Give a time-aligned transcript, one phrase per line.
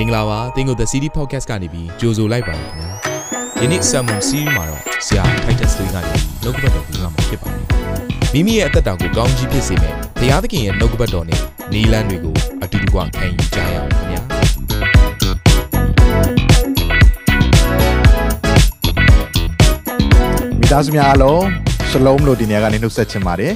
[0.02, 2.90] င်္ဂလာပါသင်ကို The City Podcast ကနေပြီးကြိုဆိုလိုက်ပါရခင်ဗျာ
[3.62, 7.62] ယနေ့ Sermon Series မှာတော့ဆရာ Titus လေးကနေနှုတ်ကပတ်တော်ကိုမှာဖြစ်ပါတယ်
[8.34, 11.40] မိမိရဲ့အသက်တာကိုကောင်းကြီးဖြစ်စေမယ့်ဘုရားသခင်ရဲ့နှုတ်ကပတ်တော်နဲ့
[11.72, 14.22] နီလန်းတွေကိုအတူတူကခံယူကြရအောင်ခင်ဗျာ
[20.58, 21.42] မိသားစုများအားလုံး
[21.90, 23.52] ရှလုံးလို့ဒီနေရာကနေနှုတ်ဆက်ချင်ပါတယ်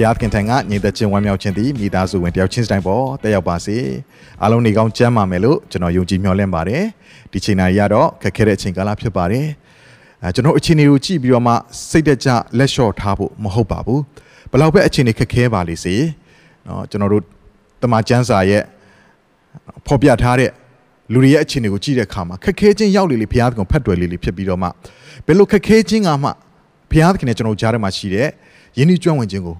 [0.00, 3.76] ဖျားခင်ထံကညီသက်ချင်းဝမ်းမြောက်ခြင်းသည်မိသားစုဝင်တယောက်ချင်းတိုင်းပေါ်တက်ရောက်ပါစေ
[4.42, 6.82] အားလုံးနေကောင်းကျန်းမာမယ်လို့ကျွန်တော်ယုံကြည်မျှော်လင့်ပါတယ်
[7.32, 9.46] ဒီချိန်နာရီကတော့ခက်ခဲတဲ့အချိန်ကာလဖြစ်ပါတယ်
[10.22, 11.52] အဲကျွန်တော်အချိန်တွေကိုကြည့်ပြီးတော့မှ
[11.90, 12.28] စိတ်တကြ
[12.58, 14.02] လက်လျှော့ထားဖို့မဟုတ်ပါဘူး
[14.50, 15.94] ဘယ်လောက်ပဲအချိန်တွေခက်ခဲပါလိမ့်စေ
[16.64, 17.22] เนาะကျွန်တော်တို့
[17.82, 18.62] တမန်ကျမ်းစာရဲ့
[19.86, 20.50] ဖော်ပြထားတဲ့
[21.12, 24.68] လူတွေရဲ့အခြေအနေကိုကြည့်တဲ့အခါမှာခက်ခဲခြင်းရောက်လေလေဘုရားသခင်ဖတ်တွယ်လေလေဖြစ်ပြီးတော့မှ
[25.26, 26.28] ဘယ်လိုခက်ခဲခြင်းကမှ
[26.90, 28.28] ဘုရားသခင်နဲ့ကျွန်တော်ကြားထဲမှာရှိတဲ့
[28.78, 29.56] ယဉ်ကျေးကျွမ်းဝင်ခြင်းကို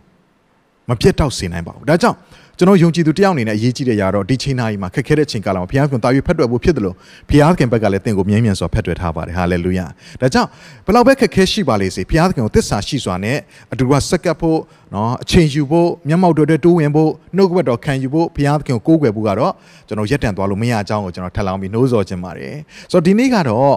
[0.90, 2.18] မပြတ်တောက်စေနိုင်ပါဘူးဒါကြောင့်
[2.60, 6.96] ကျွန်တော်ယုံကြည်သူတယောက်အနေနဲ့အရေးကြီးတဲ့ຢာတော့ဒီချိန်နာရီမှာခက်ခဲတဲ့ချိန်ကာလမှာဘုရားခင်တာ၍ဖတ်တွယ်ဖို့ဖြစ်တယ်လို့
[7.30, 9.86] ဘုရားခင်ဘက်ကလည်းတင့်ကိုမြဲမြံစွာဖတ်တွယ်ထားပါတယ်ဟာလေလုယာ
[10.22, 10.50] ဒါကြောင့်
[10.86, 13.38] ဘယ်လောက်ပဲခက်ခဲရှိပါလေစေဘုရားခင်ကိုသစ္စာရှိစွာနဲ့
[13.72, 14.60] အတူတူဆက်ကပ်ဖို့
[14.96, 19.54] နော်အချိန်ယူဖို့မျက်မှောက်တွေတိုးဝင်ဖို့နှုတ်ကပတ်တော်ခံယူဖို့ဘုရားခင်ကိုကိုးကွယ်ဖို့ကတော့
[19.88, 22.56] ကျွန်တော်ရက်တန်သွားလို့မရအကြောင်းကိုကျွန်တော်ထပ်လောင်းပြီးနှိုးဆော်ခြင်းပါတယ်
[22.92, 23.74] ဆိုတော့ဒီနေ့ကတော့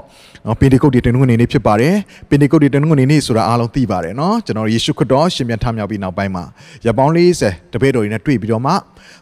[0.46, 1.94] နော်ပင်ဒီကုတ်တီတင်ငွေနေနေ့ဖြစ်ပါတယ်
[2.28, 6.44] ပင်ဒီကုတ်တီတင်ငွေနေနေ့ဆိုတာအားလုံးသိပါတယ်နော်ကျွန်တော်ယေရှုခရစ်တော်ရှင်ပြန်ထမြောက်ပြီးနောက်ပိုင်းမှာ
[6.86, 7.12] ရပောင်း
[7.42, 8.72] 40တပည့်တော်တွေနဲ့တွေ့ပြီးတော့မှ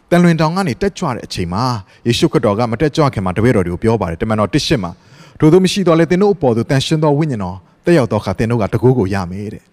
[0.09, 1.63] တန်လွင်တောင်ကနေတက်ကြွတဲ့အချိန်မှာ
[2.07, 4.91] ယေရှုခရစ်တော်ကမတက်ကြွခင်မှာတပည့်တော်တွေကိုပြောပါတယ်တမန်တော်တစ်ရှစ်မှာ
[5.39, 9.63] တို့တို့မရှိတော့လေသင်တို့အပေါ်သို့တန်ရှင်သောဝိညာဉ်တော်တက်ရောက်သောအခါသင်တို့ကတကူကိုရမယ်တဲ့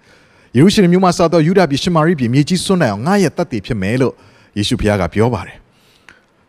[0.56, 4.14] ယေရုရှလင်မြို့မှာစသောယူဒပြည်ရှမာရိပြည်မြေကြီးစွန့်နိုင်အောင်ငါရဲ့တတ်တည်ဖြစ်မယ်လို့
[4.58, 5.56] ယေရှုဖခင်ကပြောပါတယ်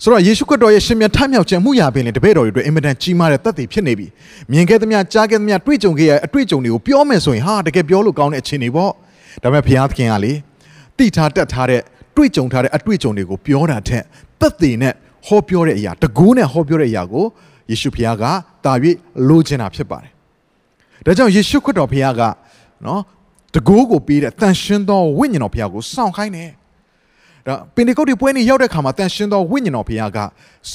[0.03, 4.07] ဆိုတော့ယေရှုခရစ်တော်ရဲ့ရှင်မြတ်ထမြောက်ခြင်းမှုရာပင်လေတပည့်တော်တွေအတွက်အင်မတန်ကြီးမားတဲ့တတ်တည်ဖြစ်နေပြီ
[4.51, 8.91] မြင်ခဲ့သမျှကြားခဲ့သမျှတွေ့ကြုံခဲ့ရအတွေ့အကြုံတွေကိုပြောမယ်ဆိုရင်ဟာတကယ်ပြောလို့ကောင်းတဲ့အခြေအနေပေါ့
[9.43, 10.33] ဒါပေမဲ့ဘုရားသခင်ကလေ
[10.97, 11.81] တိထားတတ်ထားတဲ့
[12.15, 14.03] တွေ့ကြုံထားတဲ့အတွေ့အကြုံတွေကိုပြောတာထက်
[14.39, 14.93] သက်သေနဲ့
[15.27, 17.25] ဟောပြောတဲ့အရာတကူးနဲ့ဟောပြောတဲ့အရာကို
[17.71, 18.23] ယေရှုဖခင်က
[18.65, 18.73] တာ၍
[19.27, 20.11] လိုချင်တာဖြစ်ပါတယ်။
[21.05, 22.21] ဒါကြောင့်ယေရှုခရစ်တော်ဖခင်က
[22.85, 23.01] နော်
[23.55, 26.49] တကူးကိုပေးတဲ့တန်ရှင်းသောဝိညာဉ်တော်ဖခင်ကိုစောင့်ခိုင်းတယ်။
[27.47, 30.19] ဒါပင်ဒီကုတ်ဒီပွဲနေရောက်တဲ့ခါမှာတန်ရှင်းသောဝိညာဉ်တော်ဖခင်က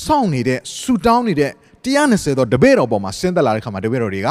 [0.05, 1.51] စောင့်နေတဲ့ဆူတောင်းနေတဲ့
[1.85, 4.29] 120သောတပည့်တော်ပေါ်မှာဆင်းသက်လာတဲ့ခါမှာတပည့်တော်တွေက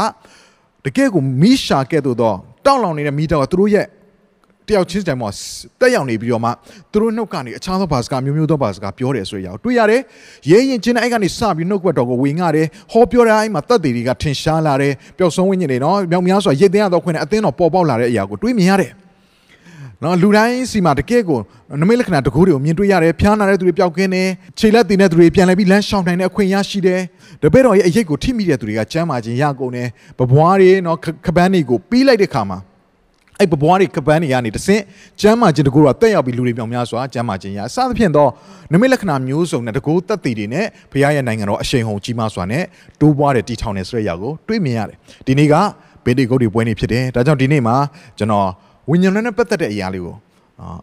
[0.86, 2.34] တကယ်ကိုမိရှာကဲ့သို့သော
[2.66, 3.86] တောက်လောင်နေတဲ့မိတော်ကသူတို့ရဲ့
[4.68, 5.30] တယောက်ချင်းတိုင်မှာ
[5.80, 6.50] တက်ရောက်နေပြီးတော့မှ
[6.92, 10.02] သူတို့နှုတ်ကနေအခြားသောဘာစကားမျိုးမျိုးသောဘာစကားပြောတယ်ဆိုရအောင်တွေ့ရတယ်။
[10.50, 18.92] ရဲရင်ချင်းတဲ့အဲ့ကနေစပြီးနှုတ်ကပတ်တော်ကိုဝင်ငါတယ်။ဟောပြောတဲ့အဲ့မှာတက်သေးတွေကထင်ရှားလာတယ်။ပျောက်ဆုံးဝိညာဉ်တွေနော်မြောက်များစွာရစ်သိမ်းရသောခွင့်နဲ့အသင်းတော်ပေါ်ပေါက်လာတဲ့အရာကိုတွေးမြင်ရတယ်။
[20.04, 21.40] နော်လူတိုင်းစီမှာတကယ့်ကို
[21.82, 24.28] နမိတ်လက္ခဏာတကူတွေကိုမြင်တွေ့ရတယ်။ဖျားနာတဲ့သူတွေပျောက်ခင်းတယ်။
[24.60, 27.02] ခြေလက်တည်တဲ့သူတွေပြန်လဲပြီးလမ်းရှောင်နိုင်တဲ့အခွင့်ရရှိတယ်။
[27.42, 29.88] တပည့်တော်ရဲ့အရေးကိုထိမိတဲ့သူတွေကကျမ်းမာခြင်းရကုန်တယ်။
[30.20, 32.60] ဘဘွားတွေနော်ခပန်းတွေကိုပြီးလိုက်တဲ့ခါမှာ
[33.40, 34.82] အဲ့ပပွားတွေကပန်းတွေကနေတဆင့်
[35.22, 38.32] ကျမ်းမာခြင်းတကူတော့တက်ရောက်ပြီးလူတွေမြောင်များစွာကျမ်းမာခြင်းရအစသဖြင့်တော့
[38.74, 42.64] နမိတ်လက္ခဏာမျိုးစုံနဲ့တကူတက်တည်တွေနဲ့ဘုရားရဲ့နိုင်ငံတော်အရှိန်ဟုန်ကြီးမားစွာနဲ့
[43.00, 45.56] တိုးပွားတဲ့တည်ထောင်တဲ့ဆိုတဲ့အရာကိုတွေးမြင်ရတယ်ဒီနေ့က
[46.06, 47.76] ဘေဒီဂုတ်တွေပွဲနေဖြစ်တယ်ဒါကြောင့်ဒီနေ့မှာ
[48.18, 48.48] ကျွန်တော်
[48.90, 50.16] ဝိညာဉ်နဲ့ပတ်သက်တဲ့အရာလေးကို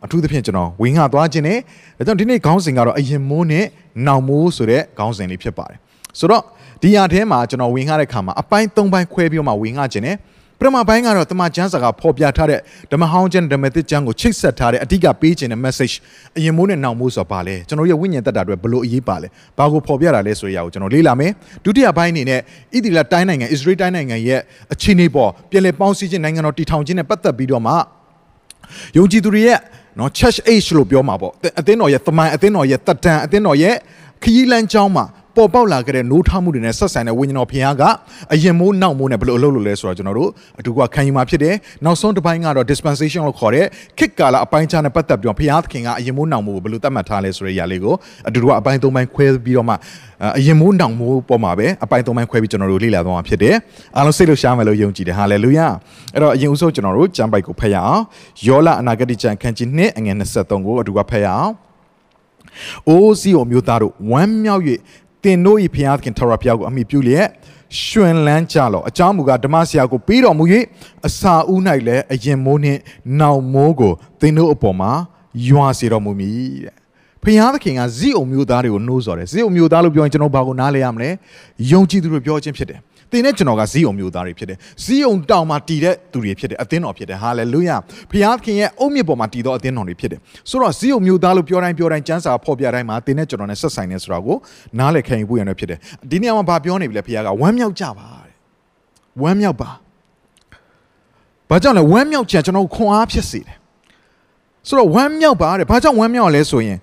[0.05, 1.59] အထူးသဖြင့်ကျွန်တော်ဝင်းငှသွားခြင်းနဲ့
[1.99, 3.67] ဒါကြောင့်ဒီနေ့ခေါင်းစဉ်ကတော့အရင်မိုးနဲ့
[4.07, 5.79] နောင်မိုးဆိုတဲ့ခေါင်းစဉ်လေးဖြစ်ပါတယ်
[6.19, 6.43] ဆိုတော့
[6.83, 10.17] ဒီအရာထဲမှာကျွန်တော်ဝင်းငှတဲ့ခါမှာအပိုင်း၃ပိုင်းခွဲပြီးတော့မှဝင်းငှခြင်းနဲ့
[10.61, 12.61] ပထမပိုင်းကတော့တမန်ကျမ်းစာကဖော်ပြထားတဲ့
[12.93, 15.95] ဓမ္မဟောင်းကျမ်းဓမ္မသစ်ကျမ်းကိုချိတ်ဆက်ထားတဲ့အဓိကပေးခြင်းတဲ့ message
[16.37, 19.29] အရင်မိုးနဲ့နောက်မိုးဆိုတာပါလဲကျွန်တော်ရဲ့ဝိညာဉ်သက်တာတွေဘလို့အရေးပါလဲ
[19.59, 21.33] ဘာကိုဖော်ပြတာလဲဆိုရအောင်ကျွန်တော်လေ့လာမယ်
[21.65, 22.43] ဒုတိယပိုင်းအနေနဲ့ဣ
[22.85, 24.41] သီလတိုင်းနိုင်ငံဣသရေလတိုင်းနိုင်ငံရဲ့
[24.73, 27.73] အခြေအနေပေါ်ပြည်လည်ပေါင်းစည်းခြင်းနိုင်ငံတော်တည်ထောင်ခြင်းနဲ့ပတ်သက်ပြီးတော့မှ
[28.97, 29.59] ယုံကြည်သူတွေရဲ့
[29.99, 33.75] နော် church age လို့ပြောမှာပေါ့အသင်းတော်ရဲ့သမိုင်းအသင်းတော်ရဲ့တတန်အသင်းတော်ရဲ့
[34.23, 35.05] ခရီးလမ်းကြောင်းမှာ
[35.37, 37.85] ပေါ်ပေါက်လာခဲ့တဲ့နိုးထမှုတွေနဲ့ဆက်ဆိုင်တဲ့ဝိညာဉ်တော်ဖခင်က
[38.33, 40.31] အရင်မိုးနောက်မိုးနဲ့ဘယ်လိုအလုပ်လုပ်လဲဆိုတော့ကျွန်တော်တို့
[40.61, 43.67] အတူကခံယူမှာဖြစ်တယ်နောက်ဆုံးတစ်ပိုင်းကတော့ dispensation လို့ခေါ်တဲ့
[43.99, 47.95] ခေတ်ကာလအပိုင်းခြားနဲ့ပတ်သက်ပြီးတော့ဖခင်ကအရင်မိုးနောက်မိုးကိုဘယ်လိုသတ်မှတ်ထားလဲဆိုတဲ့အရာလေးကို
[48.29, 49.75] အတူကအပိုင်းသုံးပိုင်းခွဲပြီးတော့မှ
[50.39, 53.55] အရင်မိုးနောက်မိုးပေါ်မှာပဲအပိုင်းသုံးပိုင်းခွဲပြီးကျွန်တော်တို့လေ့လာသွားမှာဖြစ်တယ်
[53.97, 55.67] အားလုံးစိတ်လှရှားမယ်လို့ယုံကြည်တယ်ဟာလေလုယာ
[56.15, 58.03] အဲ့တော့အရင်ဦးဆုံးကျွန်တော်တို့ကျမ်းပိုက်ကိုဖတ်ရအောင်
[58.47, 61.53] ယောလအနာဂတိကျမ်းခန်းကြီး2အငယ်23ကိုအတူကဖတ်ရအောင်
[62.89, 64.63] အိုးစီယိုမျိုးသားတို့ဝမ်းမြောက်၍
[65.25, 67.29] တင်တို့၏ဖျားခင်ထရဖျားကိုအမိပြုလျက်
[67.83, 70.45] ရှင်လန်းကြလောအကြောင်းမူကားဓမ္မဆရာကိုပြီးတော်မူ၍
[71.07, 72.81] အစာဦး၌လည်းအရင်မိုးနှင့်
[73.21, 74.93] နောင်မိုးကိုတင်တို့အပေါ်မှာ
[75.47, 76.84] ယွာစေတော်မူမည်တဲ့
[77.27, 81.11] ဖျားသခင်ကဇိအုံမျိုးသားတွေကိုနှိုးဆော်တယ်ဇိအုံမျိုးသားလို့ပြောရင်ကျွန်တော်ဘာကိုနားလဲရမလဲ
[81.71, 82.79] ယုံကြည်သူတို့ပြောခြင်းဖြစ်တယ်
[83.11, 87.71] တင်နဲ့ကျွန်တော်ကဇီးုံမျိုးသားတွေဖြစ်တယ်ဇီးုံတောင်မှာတည်တဲ့သူတွေဖြစ်တယ်အသင်းတော်ဖြစ်တယ်ဟာလေလုယ
[88.11, 94.37] ဘုရားခင်ရဲ့အုတ်မြစ်ပေါ်မှာတည်သောအသင်းတော်တွေဖြစ်တယ်ဆိုတော့ဇီးုံမျိုးသားလို့ပြောတိုင်းပြောတိုင်းကျမ်းစာဖော်ပြတိုင်းမှာတင်နဲ့ကျွန်တော်နဲ့ဆက်ဆိုင်နေဆိုတာကို
[94.79, 95.79] နားလည်ခံယူဖို့ရနေဖြစ်တယ်
[96.11, 98.35] ဒီနေရာမှာဗာပြောနေပြီလေဘုရားကဝမ်းမြောက်ကြပါတဲ့
[99.23, 99.71] ဝမ်းမြောက်ပါ
[101.49, 103.57] ဘာကြောင့်လဲဝမ်းမြောက်ချင်ကျွန်တော်ခွန်အားဖြစ်စေတယ်
[104.69, 106.79] ဆိုတော့ဝမ်းမြောက်ပါတဲ့ဘာကြောင့်ဝမ်းမြောက်လဲဆိုရင်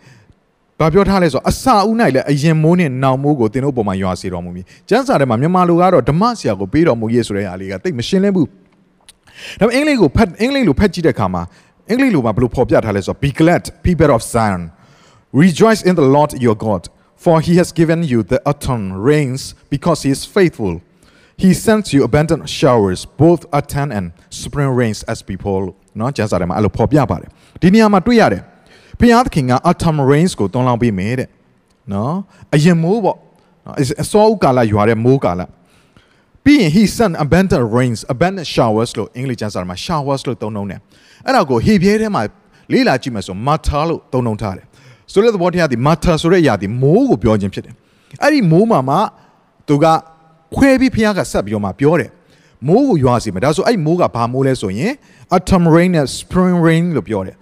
[0.80, 8.48] ဘ ဘာပြောထားလဲဆိုတော့အစာဦး၌လည်းအရင်မိုးနဲ့နောင်မိုးကိုသင်တို့ပုံမှာရွာစေတော်မူမည်ကျမ်းစာထဲမှာမြန်မာလူကတော့ဓမ္မဆရာကိုပေးတော်မူရေးဆိုတဲ့အားလေးကတိတ်မရှင်းလင်းဘူး
[9.60, 11.42] ဒါပေမဲ့အင်္ဂလိပ်ကိုဖတ်အင်္ဂလိပ်လိုဖတ်ကြည့်တဲ့အခါမှာ
[11.90, 14.62] အင်္ဂလိပ်လိုမှာဘယ်လိုဖော်ပြထားလဲဆိုတော့ be glad people of Zion
[15.42, 16.82] rejoice in the Lord your God
[17.24, 19.42] for he has given you the autumn rains
[19.74, 20.72] because he is faithful
[21.44, 24.06] he sends you abundant showers both autumn and
[24.42, 25.62] spring rains as people
[25.98, 27.28] เนาะကျမ်းစာထဲမှာအဲ့လိုဖော်ပြပါတယ်
[27.62, 28.42] ဒီနေရာမှာတွေ့ရတယ်
[29.01, 31.27] ဘုရားသခင်က autumn rains ကိုတွန်းလောင်းပေးမယ်တဲ့
[31.93, 32.15] နော်
[32.55, 33.17] အရင်မိုးပေါ့
[33.65, 35.41] နော်အစောဥကာလရွာတဲ့မိုးကာလ
[36.43, 40.79] ပြီးရင် he sent abundant rains abundant showers လို့အင်္ဂလိပ်ကျမ်းစာမှာ showers လို့သုံးနှုန်းတယ်
[41.25, 42.23] အဲ့ဒါကိုဟေပြဲထဲမှာ
[42.71, 44.65] လေးလာကြည့်မယ်ဆို matter လို့သုံးနှုန်းထားတယ်
[45.11, 47.73] ဆိုတဲ့သဘောတရားဒီ matter ဆိုတဲ့အရာဒီမိုးကိုပြောခြင်းဖြစ်တယ်
[48.21, 48.97] အဲ့ဒီမိုးမှာမှ
[49.67, 49.85] သူက
[50.55, 52.09] ခွဲပြီးဖះကဆက်ပြီးတော့မှပြောတယ်
[52.67, 54.93] မိုးကိုရွာစီမယ်ဒါဆိုအဲ့မိုးကဘာမိုးလဲဆိုရင်
[55.35, 57.35] autumn rain နဲ့ spring rain လို့ပြောတယ်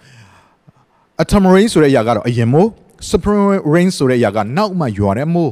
[1.21, 2.67] autumn rain ဆိုတဲ့အရာကတော့အရင်မိုး
[3.09, 5.51] spring rain ဆိုတဲ့အရာကနောက်မှရွာတဲ့မိုး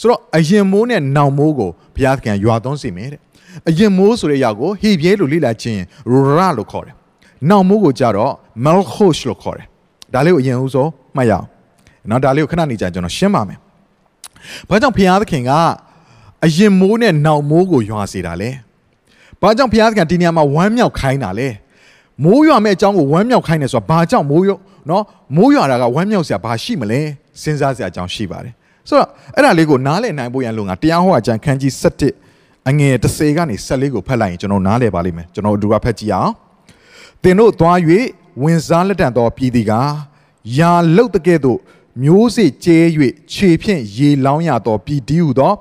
[0.00, 3.20] ဆိုတော့အရင်မိုးနဲ့နောက်မိုးကိုဘုရားသခင်ရွာသွန်းစေမယ်တဲ့
[3.68, 5.80] အရင်မိုးဆိုတဲ့အရာကိုဟေပြဲလို့လေ့လာခြင်း
[6.10, 6.94] ရလို့ခေါ်တယ်
[7.50, 8.32] နောက်မိုးကိုကြတော့
[8.64, 9.66] malchosh လို့ခေါ်တယ်
[10.12, 11.46] ဒါလေးကိုအရင်ဦးဆုံးမှတ်ရအောင်
[12.10, 13.58] နော်ဒါလေးကိုခဏနေကြကျွန်တော်ရှင်းပါမယ်
[14.68, 15.50] ဘာကြောင့်ဘုရားသခင်က
[16.44, 18.50] အရင်မိုးနဲ့နောက်မိုးကိုရွာစေတာလဲ
[19.40, 21.48] ဘာကြောင့်ဘုရားသခင်ဒီနေရာမှာဝမ်းမြောက်ခိုင်းတာလဲ
[22.24, 24.52] မိုးရွာမဲ့အကြောင်းကိုဝမ်းမြောက်ခိုင်းတယ်ဆိုတာဘာကြောင့်မိုးရွ
[24.90, 25.02] နော်
[25.36, 27.00] မိုးရွာတာကဝမ်းမြောက်စရာဘာရှိမလဲ
[27.42, 28.54] စဉ်းစားစရာအကြောင်းရှိပါတယ်
[28.88, 31.72] ဆိုတော့အဲ့ဒါလေးကိုနားလည်နိုင်ဖို့ရန်လို့ငါတရားဟောအကျမ်းခန်းကြီး
[32.20, 36.32] 7အငယ်30ကနေ14ကိုဖတ်လိုက်ရင်ကျွန်တော်နားလည်ပါလိမ့်မယ်ကျွန်တော်အတူကဖတ်ကြည့်အောင်
[37.22, 37.78] သင်တို့သွား၍
[38.42, 39.72] ဝင်စားလက်တံသောပြည်သည်က
[40.58, 41.58] ယာလုတ်တကဲ့သို့
[42.02, 42.78] မျိုးစေ့ကျဲ၍
[43.32, 45.52] ခြေဖြင့်ရေလောင်းရသောပြည်တည်ဟုသော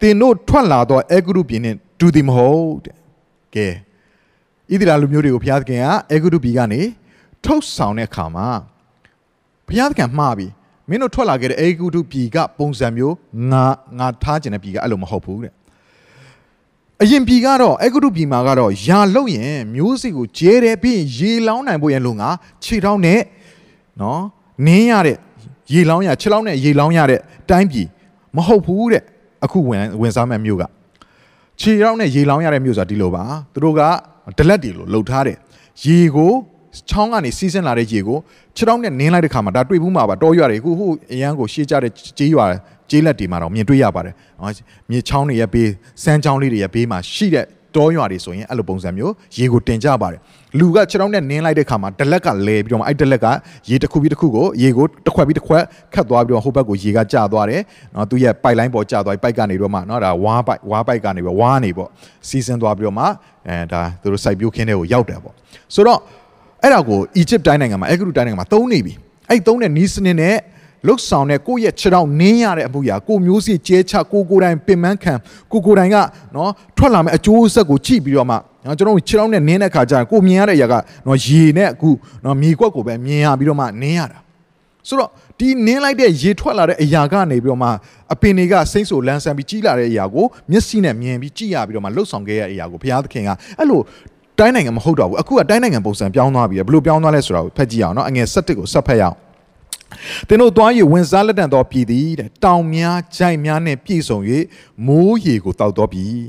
[0.00, 2.96] သင်တို့ထွက်လာသောအေဂရုပြည်နှင့်တူသည်မဟုတ်တဲ့
[3.54, 3.68] ကဲ
[4.70, 6.80] ဣသရေလလူမျိုးတွေကိုဘုရားသခင်ကအေဂရုပြည်ကနေ
[7.44, 8.46] ထုတ်ဆောင်တဲ့အခါမှာ
[9.72, 10.46] ဘုရားသခင်မှားပြီ
[10.88, 13.14] မင်းတို့ထွက်လာခဲ့တဲ့အေဂရုပြည်ကပုံစံမျိုး
[13.52, 13.64] ငါ
[13.98, 15.52] ငါထားခြင်းတဲ့ပြည်ကအဲ့လိုမဟုတ်ဘူးတဲ့
[17.02, 22.28] အရင်ပြည်ကတော့အေဂရုပြည်မှာကတော့ယာလုတ်ရင်မျိုးစေ့ကိုကျဲတယ်ပြီးရင်ရေလောင်းနိုင်ဖို့ရန်လို့ငါ
[22.64, 23.20] ခြေထောက်နဲ့
[24.00, 24.22] နော်
[24.66, 25.16] နင်းရတဲ့
[25.72, 27.20] ရေလောင်းရခြေထောက်နဲ့ရေလောင်းရတဲ့
[27.50, 27.86] တိုင်းပြည်
[28.36, 29.02] မဟုတ်ဘူးတဲ့
[29.44, 30.62] အခုဝင်ဝင်စားမဲ့မြို့က
[31.60, 33.22] ခြေထောက်နဲ့ရေလောင်းရတဲ့မြို့ဆိုတာဒီလိုပါ
[33.52, 33.80] သူတို့က
[34.38, 35.38] ဒလက်တွေလို့လှုပ်ထားတယ်
[35.84, 36.32] ရေကို
[36.90, 38.18] ချောင်းကနေစီးဆင်းလာတဲ့ရေကို
[38.56, 42.46] ခြေထောက်နဲ့နင်းလိုက်တဲ့ခါမှာဒါတွေ့ဘူးမှာပါတောရွာတွေအခုဟိုအရန်ကိုရှေးကြတဲ့ကြေးရွာ
[42.90, 44.14] ကြေးလက်တွေမှာတော့မြင်တွေ့ရပါတယ်
[44.90, 45.68] မြေချောင်းတွေရဲ့ဘေး
[46.02, 47.46] စမ်းချောင်းလေးတွေရဲ့ဘေးမှာရှိတဲ့
[47.76, 50.20] တောရွာတွေဆိုရင်အဲ့လိုပုံစံမျိုးရေကိုတင်ကြပါတယ်
[50.58, 53.26] လူကခြေထောက်နဲ့နင်းလိုက်တဲ့ခါမှာဒလက်ကလဲပြီးတော့မှအဲ့ဒလက်က
[53.70, 55.62] ရေတစ်ခုပြီးတစ်ခုကိုရေကိုတစ်ခွက်ပြီးတစ်ခွက်
[55.94, 57.62] ခတ်သွားပြီးတော့ဟိုဘက်ကိုရေကကျသွားတယ်
[57.94, 61.88] နော်သူရဲ့ပိုက်လိုင်းပေါ်ကျသွားပြီးပိုက်ကနေတော့မှနော်ဒါဝါးပိုက်ဝါးပိုက်ကနေပြီးဝါးနေပေါ့
[62.28, 63.04] စီးဆင်းသွားပြီးတော့မှ
[63.48, 65.34] အဲဒါသူတို့စိုက်ပျိုးခင်းတဲ့ကိုရောက်တယ်ပေါ့
[65.74, 66.00] ဆိုတော့
[66.62, 68.92] အဲ့ဒါကိုအီဂျစ်တိုင်းနိုင်ငံမှာအဲဂရုတိုင်းနိုင်ငံမှာသုံးနေပြီ
[69.28, 70.36] အဲ့သုံးတဲ့နီးစနစ်နဲ့
[70.86, 75.14] လုတ်ဆောင်တဲ့ကိုယ့်ရဲ့ခြေထောက်နင်းရတဲ့အမှုရာကိုမျိုးစီကျဲချကိုကိုတိုင်းပင်မခံ
[75.52, 75.96] ကိုကိုတိုင်းက
[76.36, 78.36] နော်ထွက်လာမယ့်အကျိုးဆက်ကိုကြည့်ပြီးတော့မှ
[78.66, 80.74] နော်ကျွန်တော်တို့ခြေထောက်နဲ့နင်းတဲ့ခါကျရင်ကိုမြင်ရတဲ့အရာက
[81.06, 81.90] နော်ရေနဲ့အခု
[82.24, 84.18] နော်မြေကွက်ကိုပဲမြင်ရပြီးတော့မှနင်းရတာ
[84.88, 87.68] ဆိုတော့ဒီနင်းလိုက်တဲ့ရေထွက်လာတဲ့အရာကနေပြီးတော့မှ
[88.12, 93.80] အပင်တွေကစိမ့်ဆိုလန်းဆန်းပြီးကြီးလာတဲ့အရာကိုမျက်စိနဲ့မြင်ပြီးကြည့်ရပြီးတော့မှလှုပ်ဆောင်ခဲ့ရတဲ့အရာကိုဘုရားသခင်ကအဲ့လို
[94.38, 99.16] တိုင်းနိုင်ငံမဟုတ်တော့ဘူးအခုကတိုင်းနိုင်ငံပုံစံပြောင်းသွားပြီဘယ်လိုပြောင်းသွားလဲဆိုတာကိုဖတ်ကြည့်အောင်နော်အငယ်7ကိုဆက်ဖတ်ရအောင်
[100.28, 104.18] သင်တို့သွား၍ဝင်စားလက်တံသောပြည်သည်တဲ့တောင်များကြိုက်များနှင့်ပြည့်စုံ၍
[104.86, 106.22] မိုးရေကိုတောက်တော်ပြည်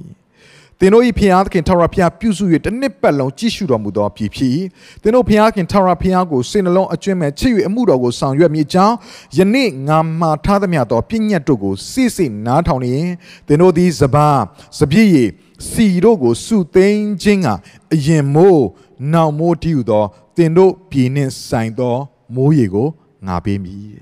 [0.80, 4.58] သင်တို့၏ဖျားသခင်ထာဝရဘုရားပြုစု၍တစ်နှစ်ပတ်လုံးကြည့်ရှုတော်မူသောပြည်ဖြစ်
[5.02, 8.96] သင်တို့ဖျားခင်ထာဝရဘုရားကိုစိတ်နှလုံးအကျွမ်းမဲ့ချစ်၍အမှုတော်ကိုဆောင်ရွက်မိကြောင်း
[9.38, 13.12] ယနေ့ငါမှာထားသမျှသောပြည့်ညတ်တို့ကိုစိစိနားထောင်နေရင်
[13.48, 14.42] သင်တို့သည်စပါး
[14.80, 15.30] စပြည့်ရည်
[15.72, 17.48] စီတို့ကိုစုသိမ်းခြင်းက
[17.94, 18.66] အရင်မိုး
[19.14, 20.04] နောက်မိုးတည်ဟူသော
[20.36, 21.96] သင်တို့ပြည်နှင့်ဆိုင်သော
[22.36, 22.88] မိုးရေကို
[23.28, 23.96] ငါပေးမည်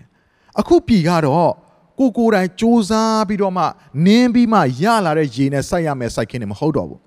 [0.60, 1.51] အခုပြည်ကတော့
[2.00, 3.65] ကိုကိုယ်တိုင်စူးစမ်းပြီးတော့မှ
[4.06, 7.00] နင်းပြီးမှရလာတဲ့ရေနဲ့စိုက်ရမယ်စိုက်ခင်းနေမဟုတ်တော့ဘူး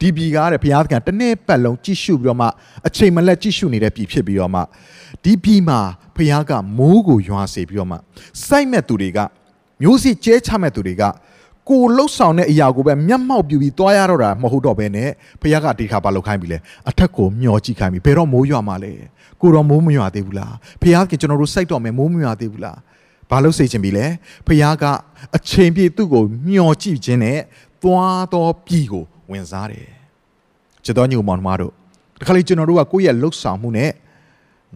[0.00, 2.46] ဒီပြည်ကားတဲ့ဘုရားသခင်တစ်နေ့ပတ်လုံးကြည့်ရှုပြီးတော့မှ
[2.86, 4.60] အချိန်မလက်ကြည့်ရှုနေတဲ့ပြည်ဖြစ်ပြီးတော့မှ
[5.24, 5.80] ဒီပြည်မှာ
[6.16, 7.96] ဘုရားကမိုးကိုရွာစေပြီးတော့မှ
[8.46, 9.18] စိုက်မဲ့သူတွေက
[9.82, 11.02] မျိုးစိကျဲချမဲ့သူတွေက
[11.68, 15.08] ကိုလှုပ်ဆောင်တဲ့အရာကိုပဲမျက်မှောက်ပြပြီးသွားရတော့တာမဟုတ်တော့ဘဲနဲ့
[15.40, 18.92] ဘုရားကဒီခါပါလောက်ခိုင်းပြီလေအထက်ကိုမျောကြည့်ခိုင်းပြီဘယ်တော့မိုးရွာမှာလဲ
[19.40, 22.78] ကိုတော့မိုးမရွာသေးဘူးလားဘုရားကကျွန်တော်တို့စိုက်တော့မယ်မိုးမရွာသေးဘူးလား
[23.30, 24.06] ဘာလို့စိတ်ချင်ပြီလဲ
[24.46, 24.84] ဘုရားက
[25.36, 27.38] အချိန်ပြည့်သူ့ကိုမျောကြည့်ခြင်းနဲ့
[27.82, 29.88] သွားတော်ပြည်ကိုဝင်စားတယ်
[30.84, 31.72] ချစ်တော်ညူမောင်မတို့
[32.20, 33.90] တခါလေကျွန်တော်တို့ကကိုယ့်ရဲ့လှုပ်ဆောင်မှုနဲ့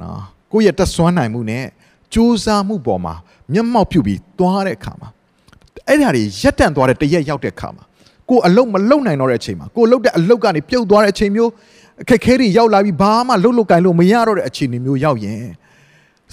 [0.01, 0.21] နော်
[0.53, 1.65] ကိုယ့်ရဲ့တက်ဆွမ်းနိုင်မှုနဲ့
[2.13, 3.15] စူးစမ်းမှုပေါ်မှာ
[3.53, 5.09] မျက်မှောက်ပြုပြီးသွားတဲ့အခါမှာ
[5.89, 7.85] အဲ့ဒါတွေရက်တန့်သွားတဲ့တရက်ရောက်တဲ့ခါမှာ
[8.31, 11.51] ကိုအလုတ်မလုံနိုင်တော့တဲ့အချိန်မှာကိုလုတ်တဲ့အလုတ်ကနေပြုတ်သွားတဲ့အချိန်မျိုး
[12.03, 15.45] အခက်ခဲတွေရောက်လာပြီးဘာမှလှုပ်လှုပ်ကင်လို့မရတော့တဲ့အခြေအနေမျိုးရောက်ရင်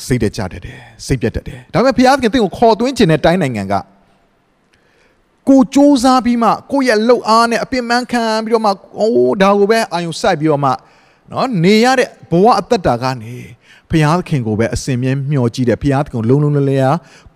[0.05, 3.73] စိတ်တကြတတ်တယ်စိတ်ပြတ်တတ်တယ်ဒါပေမဲ့ဘုရားသခင်တင့်ကိုခေါ်သွင်းခြင်းတဲ့တိုင်းနိုင်ငံက
[5.49, 10.71] ကိုစ조사ပြီးမှကိုရဲ့လှုပ်အားနဲ့အပင်ပန်းခံပြီးတော့မှအိုးဒါကိုပဲအာယုံစိုက်ပြီးတော့မှ
[11.31, 13.35] နော်နေရတဲ့ဘဝအသက်တာကနေ
[13.89, 16.79] ဘုရားသခင်ကိုပဲအစဉ်မြဲမျှော်ကြည့်တယ်ဘုရားသခင်ကိုလုံးလုံးလဲလဲ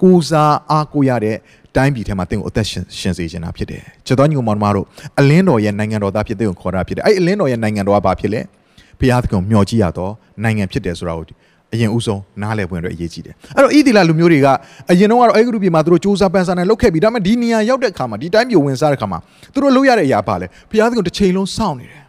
[0.01, 1.37] ကိုးစားအားကိုးရတဲ့
[1.76, 4.86] တိုင်းပြည်ထဲမှာတင်ကိုအသက်ရှင်ရှင်စေချင်တာဖြစ်တယ်။ချက်တော်ညီကောင်မောင်တို့
[5.20, 8.40] အလင်းတော်ရဲ့နိုင်ငံတော်သားဖြစ်တဲ့ကိုခေါ်တာဖြစ်တယ်။အဲ့အလင်းတော်ရဲ့နိုင်ငံတော်ကဘာဖြစ်လဲ။
[9.00, 10.12] ဘုရားသခင်မျှော်ကြည့်ရတော့
[10.44, 11.26] နိုင်ငံဖြစ်တယ်ဆိုတာကို
[11.72, 14.48] အရင်ဦးဆုံးနားလည်ပွင့်တော့အရေးကြီးတယ်။အဲ့တော့ဣသီလလူမျိုးတွေက
[14.90, 19.18] အရင်တော့ကတော့အေဂရုပြည်မှာသူတို့စူးစမ်းပန်းစားနေလုပ်ခဲ့ပြီးဒါပေမဲ့ဒီနေရာရောက်တဲ့အခါမှာဒီတိုင်းပြည်ဝင်စားတဲ့အခါမှာ
[19.52, 22.02] သူတို့လုပ်ရတဲ့အရာပါလေဘုရားသခင်တစ်ချိန်လုံးစောင့်နေတယ်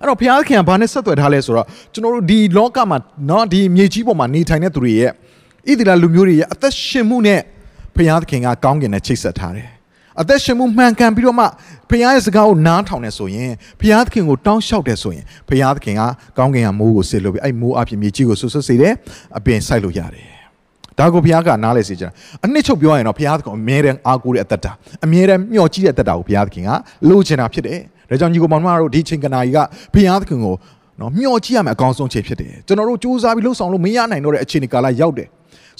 [0.00, 5.12] အဲ့တော့ဘုရားခင်ကဘာနဲ့ဆက်သွယ်ထားလဲဆိုတော့ကျွန်တော်တို့ဒီလောကမှာเนาะဒီမြေကြီးပေါ်မှာနေထိုင်တဲ့သူတွေရဲ့ဣ
[5.78, 7.40] သီလလူမျိုးတွေရဲ့အသက်ရှင်မှုနဲ့
[7.97, 9.69] ဘုရားသခင်ကကောင်းကင်နဲ့ချိတ်ဆက်ထားတယ်
[10.21, 11.45] အသက်ရှင်မှုမှန်ကန်ပြီးတော့မှ
[11.89, 16.01] ဘုရားရဲ့စကားကိုနားထောင်နေဆိုရင်ဘုရားသခင်ကိုတောင်းလျှောက်တယ်ဆိုရင်ဘုရားသခင်က
[16.37, 18.93] ကောင်းကင်ကမိုးကိုဆစ်လို့ပြီးအဲ့မိုးအပြင်မြေကြီးကိုဆွတ်ဆွတ်စေတယ်
[19.37, 20.27] အပင်စိုက်လို့ရတယ်
[20.99, 22.13] ဒါကိုဘုရားကနားလဲစေချင်တာ
[22.45, 24.71] အနှစ်ချုပ်ပြောရရင်တော့ဘုရားသခင်အမြဲတမ်းအားကိုးတဲ့အသက်တာ
[25.05, 26.71] အမြဲတမ်းမျှော်ကြည့်တဲ့အသက်တာကိုဘုရားသခင်က
[27.09, 29.59] လိုချင်တာဖြစ်တယ်ဒါကြောင့်ညီကိုမောင်မတို့ဒီချိန်ကနာကြီးက
[29.93, 30.55] ဘုရားသခင်ကို
[30.99, 35.27] နော်မျှော်ကြည့်ရမယ်အကောင်းဆုံးချိန်ဖြစ်တယ်ကျွန်တော်တို့စူးစမ်းပြီးလှုပ်ဆောင်လို့မရနိုင်တော့တဲ့အချိန်ကာလရောက်တယ်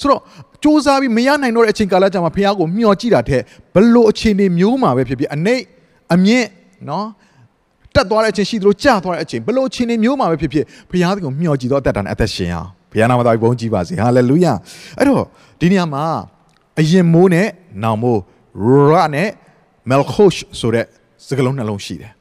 [0.00, 0.20] ဆိုတော့
[0.62, 3.40] စူးစမ်းပြီးမရနိုင်တော့တဲ့အချိန်ကာလကြာမှာဘုရားကိုမျှော်ကြည့်တာတဲ့
[3.74, 5.56] ဘလို့အချိန်တွေမျိုးမှာပဲဖြစ်ဖြစ်အနေ
[6.14, 6.46] အမြင့်
[6.88, 7.06] နော်
[7.94, 14.52] တက်သွားတဲ့အချိန်ရှိသလိုကျသွားတဲ့အချိန်ဘလို့အချိန်တွေမျိုးမှာပဲဖြစ်ဖြစ်ဘုရားသခင်ကိုမျှော်ကြည့်တော့အသက်တာနဲ့အသက်ရှင်အောင်ဘုရားနာမတော်ဘုန်းကြီးပါစေဟာလေလုယာ
[14.98, 15.24] အဲ့တော့
[15.60, 16.04] ဒီနေရာမှာ
[16.80, 17.46] အရင်မိုးနဲ့
[17.82, 18.20] နောင်မိုး
[18.92, 19.28] ရနဲ့
[19.88, 20.84] မဲလ်ခိုရှ်ဆိုတဲ့
[21.26, 22.12] စကလုံးနှလုံးရှိတယ်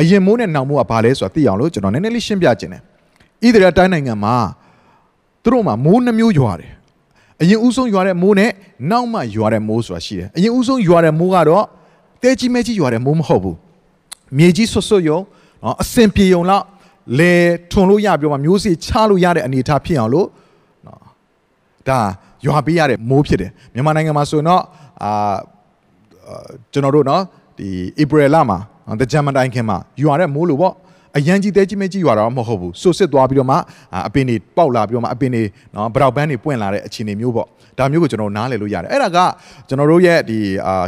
[0.00, 4.36] အရင်မိုးနဲ့နောင်မိုးကဘာလဲဆိုတာသိအောင်လို့ကျွန်တော်နည်းနည်းလေးရှင်းပြခြင်းတယ်ဣသရေလတိုင်းနိုင်ငံမှာ
[5.42, 6.72] သူတို့မှာမိုးနှမျိုးရွာတယ်
[7.42, 8.50] အရင်ဦးဆုံးရွာတဲ့မိုးနဲ့
[8.90, 11.64] နောက်မှရွာတဲ့မိုးဆိုတာရှိတယ်အရင်ဦးဆုံးရွာတဲ့မိုးကတော့
[12.22, 13.56] တဲကြီးမဲကြီးရွာတဲ့မိုးမဟုတ်ဘူး
[14.36, 15.18] မြေကြီးဆွတ်ဆွတ်ယုံ
[15.62, 16.64] နော်အစင်ပြေယုံလောက်
[17.18, 17.32] လေ
[17.70, 20.26] ထွန်လို့ရပြောမှမျိုးစေ့ချလို့ရတဲ့အနေအထားဖြစ်အောင်လို့
[20.86, 21.00] နော်
[21.88, 21.98] ဒါ
[22.46, 24.62] ရွာပေးရတဲ့မိုးဖြစ်တယ်မြန်မာနိုင်ငံမှာဆိုရင်တော့
[25.02, 25.36] အာ
[26.72, 27.22] ကျွန်တော်တို့နော်
[27.58, 27.68] ဒီ
[28.02, 28.58] ဧပြီလမှာ
[29.00, 30.74] တကြံမတိုင်ခင်မှာယူရတဲ့မိုးလို့ပေါ့
[31.18, 33.56] အရန်ကြီးတဲကြီးမဲကြီးရွာတော့မဟုတ်ဘူးဆွစစ်သွားပြီးတော့မှ
[34.08, 35.42] အပင်တွေပေါက်လာပြီးတော့မှအပင်တွေ
[35.74, 37.46] နော်ဘရောက်ပန်းတွေပွင့်လာတဲ့အခြေအနေမျိုးပေါ့
[37.78, 39.18] ဒါမျိုးကိုကျွန်တော်နားလည်လို့ရတယ်အဲ့ဒါက
[39.68, 40.84] ကျွန်တော်တို့ရဲ့ဒီအာ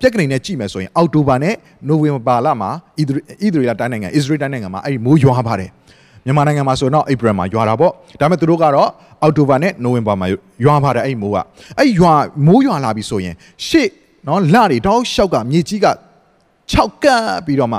[0.00, 1.54] ပြက်ကနေနဲ့ကြည့်မယ်ဆိုရင်အောက်တိုဘာနဲ့
[1.88, 3.10] နိုဝင်ဘာလမှာဣသ
[3.42, 5.70] ရေလတိုင်းနိုင်ငံဣသရေလတိုင်းနိုင်ငံမှာအဲ့ဒီမိုးရွာပါတယ်
[6.24, 8.88] မြန်မာနိုင်ငံမှာဆိုတော့ဧပြီမှာရွာတာပေါ့ဒါပေမဲ့သူတို့ကတော့
[9.22, 10.26] အောက်တိုဘာနဲ့နိုဝင်ဘာမှာ
[10.64, 11.36] ရွာပါတယ်အဲ့မိုးက
[11.78, 12.12] အဲ့ရွာ
[12.46, 13.34] မိုးရွာလာပြီဆိုရင်
[13.66, 13.88] ရှေ့
[14.26, 15.86] နော်လတွေတောက်လျှောက်ကမြေကြီးက
[16.72, 17.78] 6ကပ်ပြီးတော့မှ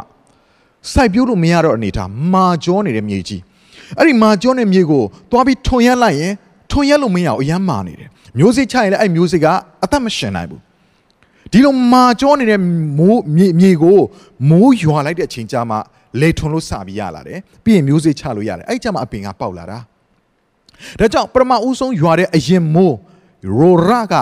[0.94, 3.42] စိုက်ပျိုးလို့မရတော့အနေထားမာကျောနေတဲ့မြေကြီး
[3.98, 6.34] အဲ့ဒီမာကျောတဲ့မြေကိုသွားပြီးထွန်ရက်လိုက်ရင်
[6.72, 9.46] ထွန်ရက်လို့မရအောင်အယမ်းမာနေတယ်မျိုးစိချရင်လည်းအဲ့မျိုးစိက
[9.84, 10.62] အသက်မရှင်နိုင်ဘူး
[11.52, 12.60] ဒီလိုမာကျောနေတဲ့
[13.00, 13.22] မိုး
[13.60, 14.00] မြေကို
[14.50, 15.78] မိုးရွာလိုက်တဲ့အချိန်ကြာမှ
[16.22, 19.80] လေထွန်လို့စပြီးရလာတယ်ပြီးရင်မျိုးစိချလို့ရတယ်အဲ့ကြမှာအပင်ကပေါက်လာတာ
[21.00, 22.96] ဒါကြောင့်ပရမဦးဆုံးရွာတဲ့အရင်မိုး
[23.48, 24.14] ရိုရာက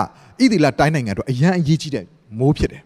[0.50, 2.04] သီလတိုင်းနိုင်ငံတို့အရန်အရေးကြီးတဲ့
[2.38, 2.82] မိုးဖြစ်တယ်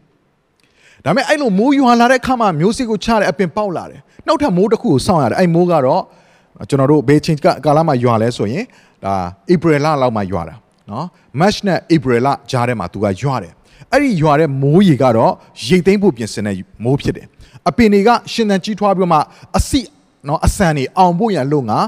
[1.05, 6.03] ဒါပေမဲ့အဲ့လိုမိုးရွာလာတဲ့အခါမှာမျိုးစိကိုချတဲ့အပင်ပေါက်လာတယ်နောက်ထပ်မိုးတစ်ခုကိုစောင့်ရတယ်အဲ့မိုးကတော့
[6.69, 8.65] ကျွန်တော်တို့ဘေးချင်းကာလမှာရွာလဲဆိုရင်
[9.05, 9.15] ဒါ
[9.53, 10.55] ဧပြီလလောက်မှာရွာတာ
[10.91, 11.07] နော်
[11.41, 13.53] match နဲ့ April လကြားထဲမှာသူကရွာတယ်
[13.93, 15.33] အဲ့ဒီရွာတဲ့မိုးရေကတော့
[15.67, 17.27] ရိတ်သိမ်းဖို့ပြင်ဆင်တဲ့မိုးဖြစ်တယ်
[17.69, 19.19] အပင်တွေကရှင်သန်ကြီးထွားပြီးမှ
[19.59, 19.81] အစီ
[20.29, 21.79] နော်အဆန်တွေအောင်ဖို့ရန်လို့ငါ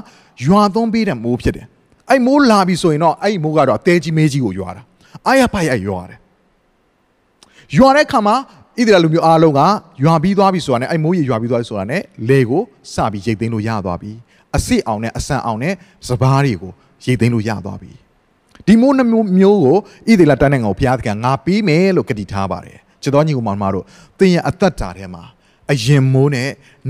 [0.45, 1.65] ရွာသွန်းပေးတဲ့မိုးဖြစ်တယ်
[2.09, 4.81] အဲ့မိုးလာပြီဆိုရင်တော့အဲ့မိုးကတော့တဲကြီးမဲကြီးကိုရွာတာ
[5.25, 6.19] အားရပါရရွာတယ်
[7.77, 8.35] ရွာတဲ့ခါမှာ
[8.77, 9.61] ဣသရေလလူမျိုးအားလုံးက
[10.03, 12.61] ရွာပြီးသွားပြီဆိုတာနဲ့အဲ့မိုးရေရွာပြီးသွားပြီဆိုတာနဲ့လေကို
[12.93, 14.11] စပြီးရိတ်သိမ်းလို့ရသွားပြီ
[14.55, 15.73] အစစ်အောင်နဲ့အဆန်အောင်နဲ့
[16.07, 16.71] စပားတွေကို
[17.05, 17.91] ရိတ်သိမ်းလို့ရသွားပြီ
[18.67, 19.03] ဒီမိုးနှ
[19.39, 19.77] မျိုးကို
[20.09, 23.85] ဣသေလတန်းနိုင်ငံကိုဘုရားသခင်ငါပေးမယ်လို့ကတိထားပါတယ်ချစ်တော်ညီကိုမောင်မတို့
[24.19, 25.23] သင်ရဲ့အသက်တာထဲမှာ
[25.71, 26.49] အရင်မိုးနဲ့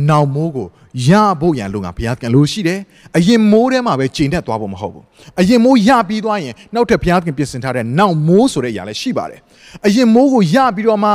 [0.09, 0.67] နောက်မိုးကို
[1.09, 1.11] ရ
[1.41, 2.79] ဖို့ရန်လို့ငါဘုရားသခင်လို့ရှိတယ်
[3.17, 5.03] အရင်မိုးထဲမှာပဲချိန်တက်သွားဖို့မဟုတ်ဘူး
[5.39, 9.39] အရင်မိုးရပြီးသွားရင်နောက်ထပ်ဘုရားသခင်ပြင်ဆင်ထားတဲ့နောက်မိုးဆိုတဲ့အရာလည်းရှိပါတယ်
[9.85, 11.11] အရင်မိုးကိုရပြီးတော့မှ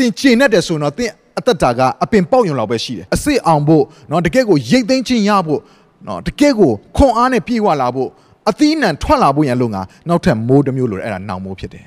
[0.02, 5.60] င်ချိန်နဲ့တယ်ဆိုတော့သင်အသက်တာကအပင်ပေါက်ရုံလောက်ပဲရှိတယ်အစစ်အောင်ဖို့เนาะတကယ်ကိုရိတ်သိမ်းခြင်းရဖို့
[6.04, 8.08] เนาะတကယ်ကိုခွန်အားနဲ့ပြေဝလာဖို့
[8.50, 11.84] အသီးနှံထွက်လာဖို့ရန်လို့ငါနောက်ထပ်မိုးတစ်မျိုးလိုအဲ့ဒါနောင်မိုးဖြစ်တယ်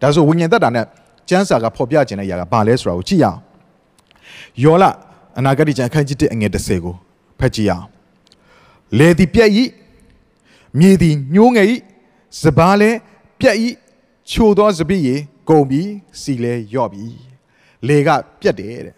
[0.00, 0.84] ဒါဆိုဝိညာဉ်သက်တာနဲ့
[1.28, 3.38] ကျမ်းစာကဖော်ပြခြင်းတဲ့အရာကဘာလဲဆိုတာကိုကြည့်ရအောင်
[4.62, 4.84] ယောလ
[5.38, 6.94] အနာဂတိကျမ်းအခန်းကြီး1အငယ်30ကို
[7.40, 7.86] ဖတ်ကြည့်ရအောင်
[8.98, 9.64] လေသည်ပြက်ဤ
[10.78, 11.76] မြေသည်ညှိုးငယ်ဤ
[12.42, 12.90] စပားလဲ
[13.40, 13.68] ပြက်ဤ
[14.30, 15.16] ချိုသောစပည့်ရေ
[15.49, 15.89] ကုန်ပြီး
[16.21, 17.05] စီလဲယော့ပြီ
[17.87, 18.09] လေက
[18.41, 18.95] ပြက်တယ်တဲ့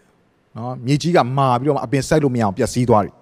[0.57, 3.13] နော်မြေကြီးကမာပြီးတော့အပင်စိုက်လို့မရအောင်ပျက်စီးသွားတယ်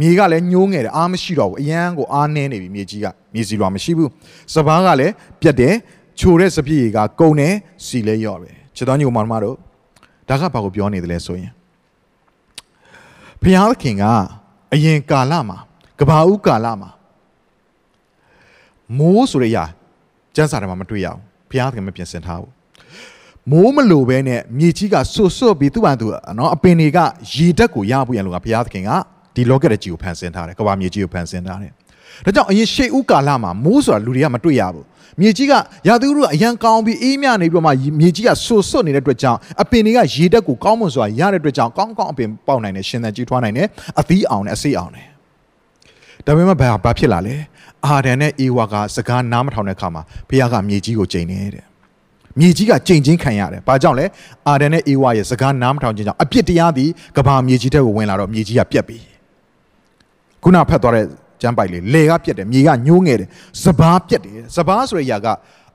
[0.00, 4.10] မြေကလည်းညှိုးငယ်တယ်အားမရှိတော့ဘူးအရန်ကိုအားနည်းနေပြီမြေကြီးကမြေစီလွာမရှိဘူး
[4.54, 5.74] စပားကလည်းပြက်တယ်
[6.20, 7.54] ချိုတဲ့စပြည့်ကကုံတယ်
[7.86, 9.56] စီလဲရော့ပဲခြေတော်ညိုမောင်မတို့
[10.28, 11.52] ဒါကဘာကိုပြောနေတယ်လဲဆိုရင်
[13.42, 14.04] ဘုရားသခင်က
[14.74, 15.58] အရင်ကာလမှာ
[15.98, 16.90] ကဘာဦးကာလမှာ
[18.98, 19.64] မိုးဆိုတဲ့အရာ
[20.34, 22.52] ကျမ်းစာထဲမှာမတွေ့ရဘူး ဘုရားသခင်မပြင်ဆင်ထားဘူး
[23.50, 26.06] မိုးမလိုပဲနဲ့မြေကြီးကဆွတ်ဆွတ်ပြီးသူ့ဘာသူ
[26.38, 26.98] နော်အပင်တွေက
[27.32, 28.90] ရေတက်ကိုရဖို့ရန်လို့ကဘုရားသခင်က
[29.34, 31.72] ဒီလောကရဲ့ကြီးကိုဖန်ဆင်းထားတယ်ကဘာမြေကြီးကိုဖန်ဆင်းထားတယ်
[32.24, 34.84] ဒါကြောင့်အရင်ရှေးဦးကာလမှာမိုးဆိုတာလူတွေကမတွေ့ရဘူး
[35.20, 35.52] မြေကြီးက
[35.88, 37.70] ရာသီဥတုကအရန်ကောင်းပြီးအေးမြနေပြီးတော့မှ
[38.00, 43.66] မြေကြီးကဆွတ်ဆွတ်နေတဲ့အတွက်ကြောင့်အပင်တွေကရေတက်ကိုကောင်းမွန်စွာရတဲ့အတွက်ကြောင့်ကောင်းကောင်းအပင်ပေါက်နိုင်တယ်ရှင်သန်ကြီးထွားနိုင်တယ်
[44.00, 45.06] အသီးအောင်နဲ့အစိအောင်တယ်
[46.26, 47.34] ဒါပေမဲ့ဘာဘာဖြစ်လာလဲ
[47.86, 51.64] အာဒန်နဲ့အေဝါကစကားနားမထောင်တဲ့အခါမှာဘုရားကမြေကြီးကိုချိန်နေတဲ့
[52.38, 54.06] မြေကြီးကချိန်ချင်းခံရတယ်။ဘာကြောင့်လဲ။
[54.48, 58.98] အာဒန်နဲ့အေဝါရဲ့စကားနားမထောင်ခြင်းကြောင့်အပြစ်တရားသည်ကဘာမြေကြီးတဲ့ကိုဝင်လာတော့မြေကြီးကပြက်ပြီ။
[60.42, 61.04] ခုနဖတ်သွားတဲ့
[61.42, 63.28] ကျမ်းပိုက်လေးလေကပြက်တယ်မြေကညှိုးငယ်တယ်
[63.62, 65.26] စပားပြက်တယ်စပားဆိုတဲ့အရာက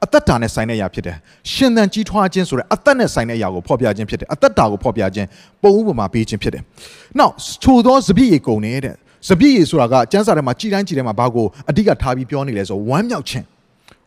[0.03, 1.17] အသက်တာနဲ့ဆိုင်တဲ့အရာဖြစ်တယ်။
[1.51, 5.27] ရှင်သန်ကြီးထွားခြင်းဆိုတဲ့အသက်နဲ့ဆိုင်တဲ့အရာကိုဖော်ပြခြင်းဖြစ်တယ်။အသက်တာကိုဖော်ပြခြင်း
[5.63, 6.63] ပုံဥပမာပေးခြင်းဖြစ်တယ်။
[7.19, 8.95] နောက်ချိုသောစပြည့်ရေကုန်နေတဲ့
[9.28, 13.44] စပြည့်ရေဆိုတာကကျမ်းစာထဲမှာကြည်တိုင်းကြည်တိုင်းမှာဘာကိုအဓိကထားပြီးပြောနေလဲဆိုဝမ်းမြောက်ခြင်း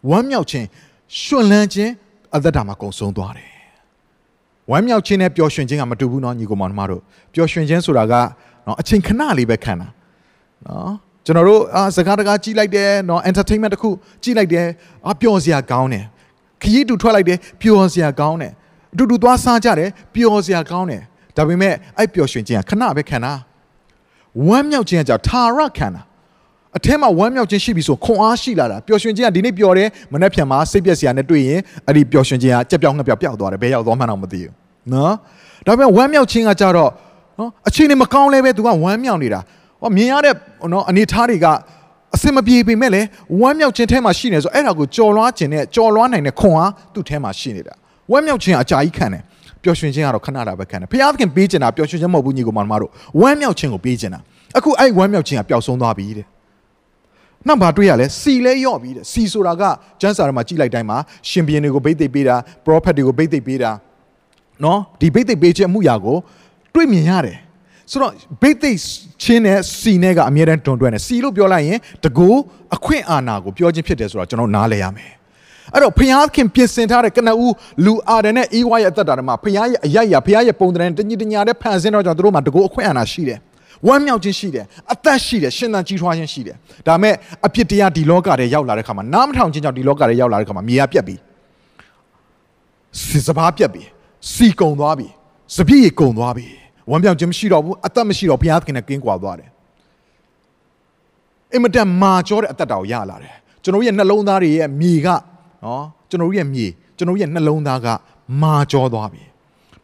[0.09, 0.65] ဝမ်းမြောက်ခြင်း
[1.21, 1.91] ရှင်လန်းခြင်း
[2.35, 3.49] အသက်တာမှာကုံဆုံးသွားတယ်
[4.71, 7.01] ဝမ်းမြောက်ခြင်းနဲ့ပျော်ရွှင်ခြင်းကမတူဘူးเนาะညီကောင်မောင်တို့
[7.33, 8.13] ပျော်ရွှင်ခြင်းဆိုတာက
[8.65, 9.87] เนาะအချိန်ခဏလေးပဲခံတာ
[10.63, 10.89] เนาะ
[11.25, 13.89] ကျွန်တော်တို့အာစကားတကားကြည့်လိုက်တယ်เนาะ entertainment တစ်ခု
[14.23, 14.67] ကြည့်လိုက်တယ်
[15.07, 16.05] အာပျော်စရာကောင်းတယ်
[16.61, 18.51] ခရီးတူထွက်လိုက်တယ်ပျော်စရာကောင်းတယ်
[18.93, 21.01] အတူတူသွားစားကြတယ်ပျော်စရာကောင်းတယ်
[21.37, 23.33] ဒါပေမဲ့အဲ့ပျော်ရွှင်ခြင်းကခဏပဲခံတာ
[24.48, 26.02] ဝမ်းမြောက်ခြင်းကကြောင့်ထာရခံတာ
[26.76, 34.52] အထက်မှာဝမ်းမြောက်ခြင်းရှိပြီဆိုခွန်အားရှိလာတာပျော်ရွှင်ခြင်းကဒီနေ့ပျော်တယ်မနေ့ပြန်မှာစိတ်ပြက်စရာနဲ့တွေ့ရင်အဲ့ဒီပျော်ရွှင်ခြင်းကကြက်ပြောင်းငှက်ပြောင်းပျောက်သွားတယ်ဘယ်ရောက်သွားမှန်းတော့မသိဘူး
[34.92, 35.14] နော်
[35.66, 36.90] ဒါပေမဲ့ဝမ်းမြောက်ခြင်းကကြတော့
[37.38, 39.40] နော်အချိန်နေမကောင်းလဲပဲသူကဝမ်းမြောက်နေတာ
[39.80, 40.34] ဟောမြင်ရတဲ့
[40.72, 41.46] နော်အနေထားတွေက
[42.14, 43.06] အစင်မပြေပေမဲ့လည်း
[43.40, 47.74] ဝမ်းမြောက်ခြင်းထဲမှာရှိနေဆိုအဲ့ဒါကိုကြော်လွှားခြင်းနဲ့ကြော်လွှားနိုင်တဲ့ခွန်အားသူ့ထဲမှာရှိနေတာ
[48.10, 49.22] ဝမ်းမြောက်ခြင်းအကြာကြီးခံတယ်
[49.64, 52.90] ပျော်ရွှင်ခြင်းကတော့ခဏတာပဲခံတယ်ဘုရားသခင်ပေးခြင်းတာပျော်ရွှင်ခြင်းမဟုတ်ဘူးညီကောင်မတို့
[53.20, 54.20] ဝမ်းမြောက်ခြင်းကိုပေးခြင်းတာ
[54.58, 56.26] အခုအဲ့ဝမ်းမြောက်ခြင်းကပျောက်ဆုံးသွားပြီတဲ့
[57.46, 59.62] နောက်ဘာတွေ့ရလဲစီလဲယော့ပြီတဲ့စီဆိုတာက
[60.00, 63.70] ကျမ်းစာထဲမှာကြည့်လိုက်တိုင်းမှာရှင်ဘီရင်တွေကိုဗိတ်သိက်ပေးတာပရောဖက်တွေကိုဗိတ်သိက်ပေးတာ
[64.64, 66.16] နော်ဒီဗိတ်သိက်ပေးခြင်းအမှုရာကို
[66.74, 67.38] တွေ့မြင်ရတယ်
[67.90, 68.78] ဆိုတော့ဗိတ်သိက်
[69.22, 72.28] ချင်းနဲ့စီနဲ့ကအမြဲတမ်းတွန်တွဲနေစီလို့ပြောလိုက်ရင်တကူ
[72.74, 75.12] အခွင့်အာဏာကိုပြောခြင်းဖြစ်တယ်ဆိုတော့ကျွန်တော်နားလဲရမယ်
[75.74, 77.52] အဲ့တော့ဖျားခင်ပြင်ဆင်ထားတဲ့ကနဦး
[77.84, 83.38] လူအာဒန်နဲ့အေးဝါရဲ့အသက်တာတွေမှာဖျားရဲ့အယက်ရဖျားရဲ့ပုံတရံတညီတညာတဲ့ဖန်ဆင်းတော့ကြောင့်တို့မှာတကူအခွင့်အာဏာရှိတယ်
[83.86, 86.56] ဝမ်းမြောက်ခြင်းရှိတယ်အသက်ရှိတယ်ရှင်သန်ကြီးထွားခြင်းရှိတယ်
[86.86, 87.14] ဒါမဲ့
[87.46, 91.16] အပြစ်တရားဒီလောကထဲရောက်လာတဲ့ခါမှာနားမထောင်ခြင်းကြောင့်ဒီလောကထဲရောက်လာတဲ့ခါမှာမြေကပြက်ပြီ
[93.00, 93.82] စီစဘာပြက်ပြီ
[94.32, 95.08] စီကုံသွားပြီ
[95.56, 96.46] စပြည့်ကုံသွားပြီ
[96.90, 99.48] ဝမ်းမြောက်ခြင်းမရှိတော့ဘူးအသက်မရှိတော့ဘုရားသခင်နဲ့ကင်းကွာသွားတယ်
[101.52, 105.08] အင်မတန်မာကျောတဲ့အသက်တာကိုရလာတယ်ကျွန်တော်ရဲ့နှလုံးသားတွေရဲ့မြေက
[105.64, 107.86] နော်ကျွန်တော်ရဲ့မြေကျွန်တော်ရဲ့နှလုံးသားက
[108.42, 109.22] မာကျောသွားပြီ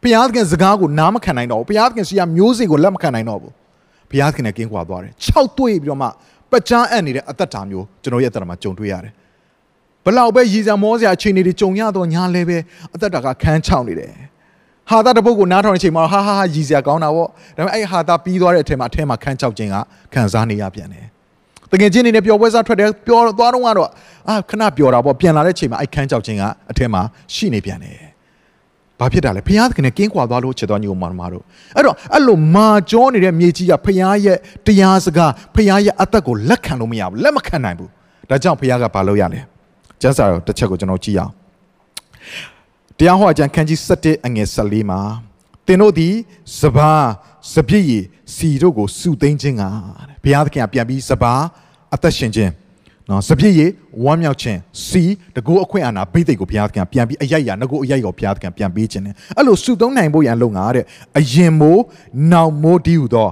[0.01, 3.53] ဘုရားသခင်စကားကိုနားမခံနိုင်တော့ဘူးဘုရားသခင်စီကမျိုးစေ့ကိုလက်မခံနိုင်တော့ဘူး
[4.11, 6.07] ဘုရားသခင်နဲ့ကင်းကွာသွားတယ်၆တွေ့ပြီးတော့မှ
[6.51, 9.13] ပကြမ်းအပ်နေတဲ့အသက်တာမျိုးကျွန်တော်ရဲ့အသက်တာမှာကြုံတွေ့ရတယ်
[10.05, 12.57] ဘလောက်ပဲရည်စံမောစရာအခြေအနေတွေကြုံရတော့ညာလဲပဲ
[12.93, 14.13] အသက်တာကခန်းချောင်းနေတယ်
[14.89, 19.75] ဟာတာတပုတ်ကိုနားထောင်တဲ့အချိန်မှာဟာဟာဟာရည်စရာကောင်းတာပေါ့ဒါပေမဲ့အဲ့ဟာတာပြီးသွားတဲ့အထက်မှာအထက်မှာခန်းချောက်ခြင်းက
[20.13, 21.05] ခံစားနေရပြန်တယ်
[21.71, 23.89] တကယ်ချင်းနေနဲ့ပျော်ပွဲစားထွက်တယ်ပျော်သွားတော့ကတော့
[24.29, 27.01] အာခဏပျော်တာပေါ့ပြန်လာတဲ့အချိန်မှာအဲ့ခန်းချောက်ခြင်းကအထက်မှာ
[27.33, 27.97] ရှိနေပြန်တယ်
[28.99, 31.43] ဘာဖြစ်တာလဲဘုရားသခင်နဲ့ကင်းကွာသွားလို့ချစ်တော်ညီကိုမောင်မတို့
[31.75, 37.89] အဲ့တော့အဲ့လိုမာကြောနေတဲ့မြေကြီးကဘုရားရဲ့တရားစကားဘုရားရဲ့အသက်ကိုလက်ခံလို့မရဘူးလက်မခံနိုင်ဘူး
[38.29, 39.39] ဒါကြောင့်ဘုရားကဘာလုပ်ရလဲ
[40.01, 41.31] ကျမ်းစာတော်တစ်ချက်ကိုကျွန်တော်ကြည့်အောင်
[42.97, 44.99] တရားဟောအကျမ်းခန်းကြီး7အငယ်14မှာ
[45.65, 46.13] သင်တို့သည်
[46.59, 46.93] စဘာ
[47.53, 48.03] စပြည့်ရည်
[48.35, 49.63] စီတို့ကိုစုသိမ်းခြင်းက
[50.23, 51.33] ဘုရားသခင်ကပြန်ပြီးစဘာ
[51.95, 52.51] အသက်ရှင်ခြင်း
[53.09, 53.71] နော်စပြည့်ရည်
[54.03, 55.03] ဝမ်းမြောက်ခြင်းစီ
[55.35, 60.85] တကူအခွင့်အာဏာဘိသိက်ကိုဘုရားသခင်ပြန်ပြီးအရိုက်ရငကိုအရိုက်ကိုဘုရားသခင်ပြန်ပေးခြင်းနဲ့အဲ့လိုစုသုံးနိုင်ဖို့ရန်လုံငါတဲ့
[61.17, 61.83] အရင်မိုး
[62.31, 63.27] နောင်မိုးဒီဟုသော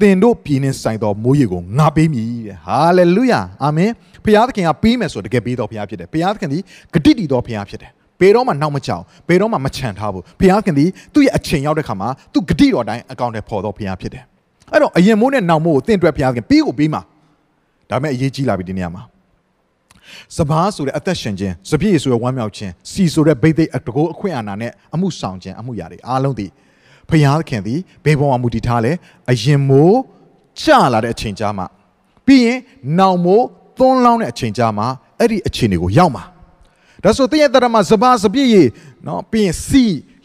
[0.00, 3.90] သင်တို့ပြည်နှင်းဆိုင်သောမိုးရေကိုငါပေးမည်တဲ့ဟာလေလုယာအာမင်
[4.24, 6.58] ဘုရားသခင်ကပေးမယ်ဆိုတကယ်ပေးတော်ဘုရားဖြစ်တယ်ဘုရားသခင်ဒီ
[6.94, 14.24] ဂတိတည်တော်ဘုရားဖြစ်တယ်ဘယ်တော့မှနောက်မကြောင်ဘယ်တော့မှမချန်ထားဘူးဘုရားခင်ဒီသူ့ရဲ့အချိန်ရောက်တဲ့ခါမှာသူဂတိတော်တိုင်းအကောင့်ထဲပေါ်တော့ဘုရားဖြစ်တယ်
[14.72, 17.02] အဲ့တော့အရင်မိုးနဲ့နောက်မိုးကိုသင်အတွက်ဘုရားခင်ပြီးကိုပြီးမှာ
[17.90, 19.02] ဒါပေမဲ့အရေးကြီးလာပြီဒီနေရာမှာ
[20.36, 26.46] စဘာဆိုတဲ့အသက်ရှင်ခြင်းစပြည့်ဆိုတဲ့ဝမ်းမြောက်ခြင်းစီဆိုတဲ့ဘိသိက်အတကိုအခွင့်အာဏာနဲ့အမှုဆောင်ခြင်းအမှုရာတွေအားလုံးဒီ
[27.08, 28.92] ဘုရားခင်ဒီဘေးပေါ်မှာမူတည်ထားလဲ
[29.30, 29.98] အရင်မိုး
[30.60, 31.64] ကျလာတဲ့အချိန်ကြာမှ
[32.26, 32.58] ပြီးရင်
[32.98, 33.44] နောက်မိုး
[33.78, 34.84] သွန်းလောင်းတဲ့အချိန်ကြာမှ
[35.18, 36.24] အဲ့ဒီအချိန်တွေကိုရောက်မှာ
[37.04, 38.62] ဒါဆိုတင်းရဲ့တရမှာစဘာစပြည့်ရေ
[39.06, 39.84] နော်ပြီးရင်စီ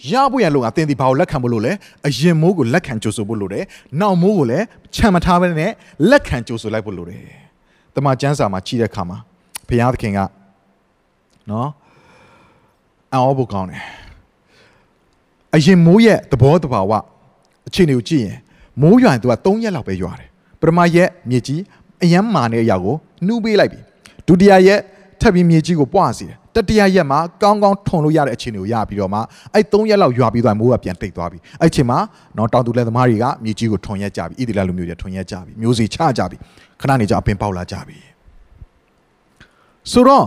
[0.10, 1.72] ရဖို့ရလို့ကတင်းဒီဘာကိုလက်ခံဖို့လို့လဲ
[2.08, 3.64] အရင်မိုးကိုလက်ခံကြိုဆိုဖို့လို့တယ်
[4.00, 4.66] နောက်မိုးကိုလည်း
[4.96, 5.72] ခြံမထားဘဲနဲ့
[6.10, 7.24] လက်ခံကြိုဆိုလိုက်ဖို့လို့တယ်
[7.96, 9.18] တမန်ကျမ်းစာမှာကြည့်တဲ့အခါမှာ
[9.68, 10.20] ဘုရားသခင်က
[11.50, 11.70] နော်
[13.14, 13.84] အော်ဘုကောင်းတယ်
[15.56, 16.92] အရင်မိုးရဲ့သဘောတဘာဝ
[17.68, 18.38] အခြေအနေကိုကြည့်ရင်
[18.82, 21.62] မိုးရွာရင်သူက3ရက်လောက်ပဲရွာတယ်ပထမရက်မြေကြီး
[22.04, 23.80] အယမ်းမာနေတဲ့အရာကိုနှူးပေးလိုက်ပြီ
[24.28, 24.80] ဒုတိယရက်
[25.22, 29.20] ထပ်ပြီးမြေကြီးကိုပွားစီတယ် တတိယရက်မှာကောင်းကောင်းထုံလို့ရတဲ့အခြေအနေကိုရပြီးတော့မှ
[29.54, 32.00] အဲ့၃ရက်လောက်ရွာပြီးသွားမိုးကပြန်တိတ်သွားပြီအဲ့ချိန်မှာ
[32.38, 36.38] နော်တောင်သူလက်သမားတွေကမြေကြီးကိုထုံရက်ကြပြီဣသရေလလူမျိုးတွေထုံရက်ကြပြီမျိုးစီချကြပြီ
[36.82, 37.98] ခဏနေကြအပင်ပေါက်လာကြပြီ
[39.92, 40.26] ဆိုတော့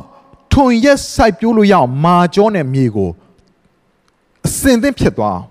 [0.54, 3.10] ထုံရက်စိုက်ပြိုးလို့ရအောင်မာကြောနဲ့မြေကို
[4.46, 5.46] အစင်သင့်ဖြစ်သွားအောင်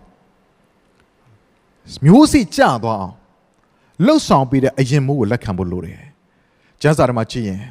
[2.06, 3.13] မျိုးစီကျသွားအောင်
[4.06, 6.02] လှုပ်ဆောင်ပေးတဲ့အရင်မိုးကိုလက်ခံဖို့လိုတယ်
[6.82, 7.62] ကျမ်းစာထဲမှာကြည့်ရင်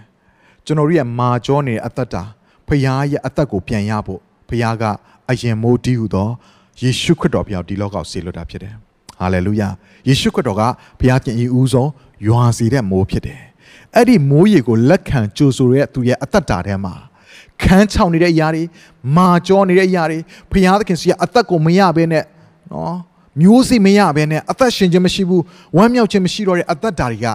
[0.65, 2.23] ကျွန်တော်တို့ရဲ့မာကြောနေတဲ့အသက်တာ
[2.67, 4.85] ဖခင်ရဲ့အသက်ကိုပြန်ရဖို့ဖခင်က
[5.31, 6.29] အရင်မိုးတည်ဟူသော
[6.83, 8.75] ယေရှုခရစ်တော်ပြောင်းဒီလောကကိုဆေလွတ်တာဖြစ်တယ်
[9.21, 9.69] ဟာလေလုယာ
[10.09, 10.63] ယေရှုခရစ်တော်က
[11.01, 11.91] ဘုရားခင်ဤဦးဆုံး
[12.27, 13.41] ယွာစီတဲ့မိုးဖြစ်တယ်
[13.95, 16.95] အဲ့ဒီမိုးရေကိုလက်ခံကြိုဆိုတဲ့သူရဲ့အသက်တာထဲမှာ
[17.63, 18.63] ခန်းချောင်နေတဲ့အရာတွေ
[19.17, 20.19] မာကြောနေတဲ့အရာတွေ
[20.51, 22.25] ဘုရားသခင်စီကအသက်ကိုမရဘဲနဲ့
[22.73, 22.97] နော်
[23.41, 25.43] မျိုးစိမရဘဲနဲ့အသက်ရှင်ခြင်းမရှိဘူး
[25.77, 27.27] ဝမ်းမြောက်ခြင်းမရှိတော့တဲ့အသက်တာတွေက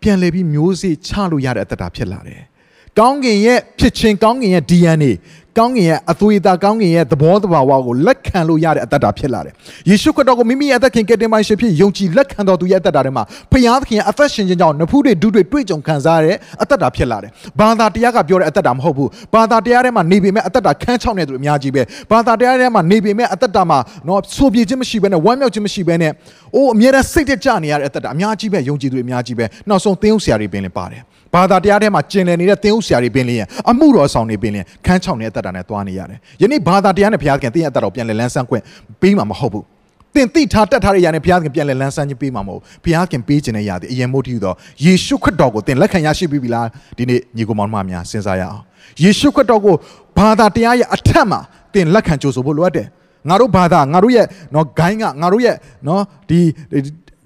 [0.00, 2.42] ပြန်လဲပြီးမျိုးစိချလို့ရတဲ့အသက်တာဖြစ်လာတယ်။
[3.00, 5.12] ကောင်းကင်ရဲ့ဖြစ်ခြင်းကောင်းကင်ရဲ့ DNA
[5.58, 9.54] ကောင်းကင်ရဲ့အသွေးသားကောင်းကင်ရဲ့သဘောတဘာဝကိုလက်ခံလို့ရတဲ့အသက်တာဖြစ်လာတယ်။
[9.88, 17.30] ယေရှုခရစ်တော်ကိုမိမိရဲ့အသက်ခင်ကယ်တင်ပါရှင်ဖြစ်ယုံကြည်လက်ခံတော်သူရဲ့အသက်တာထဲမှာဖခင်သခင်ရဲ့အသက်ရှင်ခြင်းကြောင့်နဖူးတွေဒုတွေတွေ့ကြုံခံစားရတဲ့အသက်တာဖြစ်လာတယ်။
[17.60, 23.78] ဘာသာတရားကပြောတဲ့အသက်တာမဟုတ်ဘူး။ဘာသာတရားထဲမှာနေပေမဲ့အသက်တာခန်းချောက်နေသူအများကြီးပဲ။ဘာသာတရားထဲမှာနေပေမဲ့အသက်တာမှာ
[24.08, 26.12] တော့ဆိုပြေခြင်းမရှိဘဲနဲ့ဝမ်းမြောက်ခြင်းမရှိဘဲနဲ့
[26.54, 31.02] အိုးအမြဲတမ်းစိတ်တကြနေရတဲ့အသက်တာအများကြီးပဲယုံကြည်သူအများကြီးပဲ။နောက်ဆုံးသင်းဥဆရာတွေပင်လည်းပါတယ်။
[31.34, 38.62] ဘာသာတရားထဲမှာကျင်လည်နေတဲ့သင်းဥဆရာတွေပင်လျင်အမှုတော်ဆောင်တွေပင်လျင်ခန်းချောင်းနေတဲ့အသက်တာနဲ့သွားနေရတယ်။ယနေ့ဘာသာတရားနဲ့ဘုရားခင်တင်းရဲ့အသက်တော်ပြန်လည်လန်းဆန်းခွင့်
[39.00, 39.64] ပေးမှာမဟုတ်ဘူး။
[40.14, 48.62] တင်တိထားတက်ထားတဲ့ຢာနဲ့ဘုရားခင်ပြန်လည်လန်းဆန်းခြင်းပေးမှာမဟုတ်ဘူး။ဘုရားခင်ပေးခြင်းတဲ့ຢာဒီအရင်မို့တည်သောယေရှုခရစ်တော်ကိုတင်လက်ခံရရှိပြီလားဒီနေ့ညီကိုမောင်မများစဉ်းစားရအောင်။
[49.02, 49.74] ယေရှုခရစ်တော်ကို
[50.18, 51.40] ဘာသာတရားရဲ့အထက်မှာ
[51.74, 52.86] တင်လက်ခံကြိုဆိုဖို့လိုအပ်တယ်။
[53.28, 56.38] ငါတို့ဘာသာငါတို့ရဲ့နော်ဂိုင်းကငါတို့ရဲ့နော်ဒီ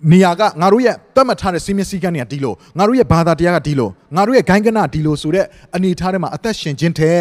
[0.08, 5.44] နေရာကငါတို့ရဲ့တတ်မှတ်ထားတဲ့စီမင်းစည်းကမ်းတွေကဒီလိုငါတို့ရဲ့ဘာသာတရားကဒီလိုငါတို့ရဲ့ဂိုင်းကနဒီလိုဆိုတဲ့
[5.76, 7.16] အနေထားထဲမှာအသက်ရှင်ခြင်းတဲ့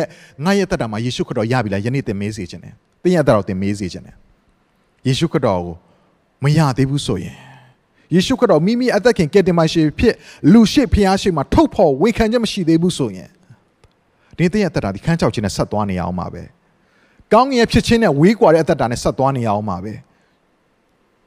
[0.46, 4.16] ငါရဲ့တက်တာမှာယေရှုခရစ်တော်ရပြီလားယနေ့သင်မေးစေခြင်းတယ်သင်ရဲ့တက်တော်သင်မေးစေခြင်းတယ်
[5.08, 5.76] ယေရှုခရစ်တော်ကို
[6.44, 7.36] မရသေးဘူးဆိုရင်
[8.16, 10.16] ယေရှုခရစ်တော်မိမိအသက်ခင်ကယ်တင်မရှိဖြစ်
[10.54, 13.30] လူရှိဖျားရှိမှာထုတ်ဖို့ဝန်ခံချက်မရှိသေးဘူးဆိုရင်
[14.38, 16.44] ဒီသင်ရဲ့တက်တာဒီခန်းချောက်ခြင်းနဲ့ဆက်သွားနေအောင်ပါပဲ
[17.34, 19.94] ကောင်းငင်ဖြစ်ခြင်းနဲ့ဝေးကွာတဲ့အသက်တာနဲ့ဆက်သွားနေအောင်ပါပဲ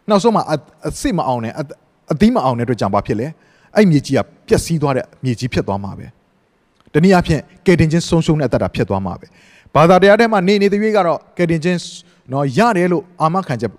[0.08, 0.42] နောက်ဆုံးမှာ
[0.88, 1.52] အစစ်မအောင်နဲ့
[2.12, 3.26] အသီးမအောင်တဲ့အတွက်ကြောင့်ဘာဖြစ်လဲ
[3.76, 6.06] အဲ့မြေကြီးကပျက်စီးသွားတဲ့မြေကြီးဖြစ်သွားမှာပဲ
[6.92, 9.26] တနည်းအားဖြင့်ကယ်တင်ခြင်းဆုံးရှုံးတဲ့အတ္တဖြစ်သွားမှာပဲ
[9.74, 11.78] ဘာသာတရားထဲမှာနေနေတဲ့၍ကတော့ကယ်တင်ခြင်း
[12.32, 13.70] နော်ရတယ်လို့အာမခံချက်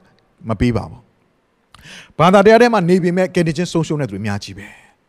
[0.49, 1.01] မပေးပါဘူး
[2.19, 4.67] ဘာသာတရားထဲမှာနေပေမဲ့ကယ်တင်ခြင်းဆုံးရှုံးတဲ့သူအများကြီးပဲ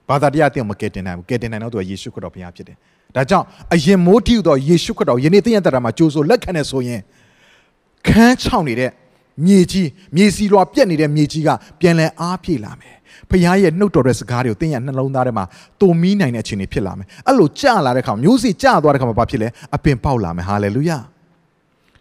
[0.08, 2.76] ဘာသာတရားတင်မကယ်တင်နိုင်ဘူးကယ်တင်နိုင်တော့သူကယေရှုခရစ်တော်ဘုရားဖြစ်တယ်
[3.16, 7.00] ဒါကြောင့်အရင်မိုးတိတော့ယေရှုခရစ်တော်ယနေ့သင်ရတဲ့တာမှာကြိုးစိုးလက်ခံနေဆိုရင်
[8.06, 8.90] ခန်းချောင်းနေတဲ့
[9.46, 12.94] မြေကြီးမြေစီလွာပြက်နေတဲ့မြေကြီးကပြန်လည်အားပြေလာမယ်
[13.30, 15.44] ဖခင်ရဲ့နှုတ်တော်တဲ့စကားတွေကိုသင်ရဲ့နှလုံးသားထဲမှာ
[15.80, 20.98] တုံမီးနိုင်တဲ့အခြေအနေဖြစ်လာမယ်အဲ့လိုကြာလာတဲ့ခါမျိုးစီကြာသွားတဲ့ခါမှာဘာဖြစ်လဲအပင်ပေါက်လာမယ်ဟာလေလုယာ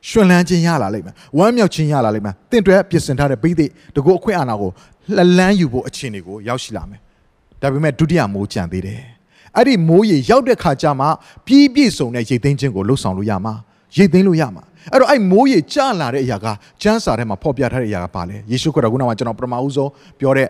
[0.09, 3.65] ရှင်လန်းခြင်းရလာလိမ့်မယ်ဝမ်းမြောက်ခြင်းရလာလိမ့်မယ်တင့်တွဲပြင်ဆင်ထားတဲ့ပိသိ
[3.95, 4.71] တကူအခွင့်အာဏာကို
[5.15, 6.99] လှလန်းယူဖို့အခြေအနေကိုရောက်ရှိလာမယ်
[7.61, 9.01] ဒါပေမဲ့ဒုတိယမိုးကြံသေးတယ်
[9.55, 11.05] အဲ့ဒီမိုးရေရောက်တဲ့ခါကျမှ
[11.45, 13.53] ပြီးပြည့်စုံတဲ့ရိတ်သိမ်းခြင်းကိုလှုပ်ဆောင်လို့ရမှာ
[13.97, 16.45] ရိတ်သိမ်းလို့ရမှာ အဲ့တော့အဲ့မိုးရေကျလာတဲ့အရာက
[16.81, 20.47] ကျမ်းစာထဲမှာဖော်ပြထားတဲ့အရာကပါလေယေရှုခရစ်တော်ကကျွန်တော်ပထမဦးဆုံးပြောတဲ့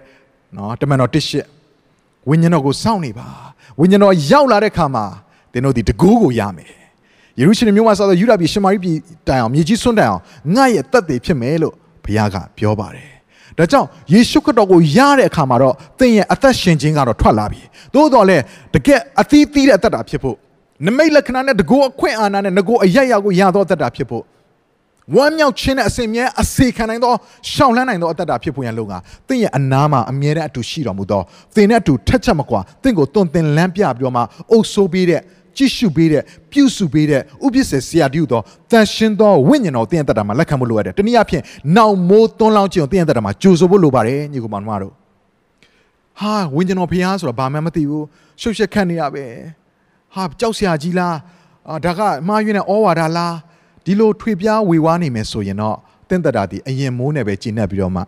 [0.55, 1.45] နော်တမန်တော်တစ်ရှစ်
[2.29, 3.27] ဝိညာဉ်တော်ကိုစောင့်နေပါ
[3.79, 5.05] ဝိညာဉ်တော်ရောက်လာတဲ့ခါမှာ
[5.53, 6.73] သင်တို့ဒီတကူးကိုရမယ်
[7.39, 10.21] ယေရုရှလင်မြို့မှာဆိုတော့ယူဒာပြည်ရှမာရိပြည်တိုင်အောင်မြေကြီးဆွန့်တိုင်အောင်
[10.55, 11.73] ငါ့ရဲ့တက်သေးဖြစ်မယ်လို့
[12.05, 13.09] ဘုရားကပြောပါတယ်
[13.57, 17.61] ဒါကြောင့်ယေရှုခရစ်တော်ကိုရတဲ့အခါမှာတော့သင်ရဲ့အသက်ရှင်ခြင်းကတော့ထွက်လာပြီ
[17.93, 18.43] သို့တော်လည်း
[18.73, 20.37] တကယ်အသီးသီးတဲ့အသက်တာဖြစ်ဖို့
[20.85, 24.23] နမိတ်လက္ခဏာနဲ့တကောအခွင့်အာဏာနဲ့ငကိုအယက်ရောက်ကိုရသောသက်တာဖြစ်ဖို့
[25.15, 27.13] ဝမ်းမြောက်ခြင်းနဲ့အစဉ်မြဲအစေခံနိုင်သော
[27.51, 28.93] ရှောင်လန်းနိုင်သောအသက်တာဖြစ်ဖို့ရန်လုံက
[29.27, 31.21] သင်ရဲ့အနာမှာအမြဲတမ်းအတူရှိတော်မူသော
[31.55, 35.21] သင်နဲ့အတူထက်ချက်မကွာသင်ကိုတွင်တင်လန်းပြပြီးတော့မှအုပ်ဆိုးပေးတဲ့
[35.57, 41.43] ကြည့်ရှုပေးတဲ့ပြုစုပေးတဲ့ဥပစ္စေဆရာတည်းဟူသောတန်ရှင်းသောဝိညာဉ်တော်သင်ရဲ့တက်တာမှာလက်ခံဖို့လိုရတယ်။တနည်းအားဖြင့်
[41.77, 44.93] နောင်မိုးသွန်းလောင်းခြင်းကိုသင်ရဲ့တက်တာမှာကြိုဆိုဖို့လိုပါတယ်ညီကောင်မတို့။
[46.19, 48.03] ဟာဝိညာဉ်တော်ဖျားဆိုတော့ဘာမှမသိဘူး။
[48.41, 49.25] ရှုပ်ရှက်ခတ်နေရပဲ။
[50.15, 51.15] ဟာကြောက်စရာကြီးလား
[51.69, 53.35] အာဒါကမှားယွင်းတဲ့ဩဝါဒလား
[53.85, 55.77] ဒီလိုထွေပြားဝေဝါးနေမယ်ဆိုရင်တော့
[56.09, 58.01] တင့်တတာဒီအရင်မိုးနဲ့ပဲကျင့်နေပြီးတော့မှ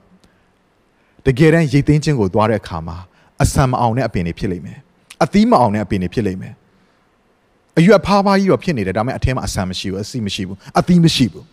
[1.26, 2.98] တကယ်တမ်းရိတ်သိမ်းခြင်းကိုသွားတဲ့အခါမှာ
[3.41, 4.80] အဆံမအောင်တဲ့အပင်တွေဖြစ်လိမ့်မယ်
[5.24, 6.54] အသီးမအောင်တဲ့အပင်တွေဖြစ်လိမ့်မယ်
[7.78, 11.46] အရွက်ဖားဖားကြီးတော့ဖြစ်နေတယ်ဒါပေမဲ့အထဲမှာအဆံမရှိဘူးအစီမရှိဘူးအသီးမရှိဘူး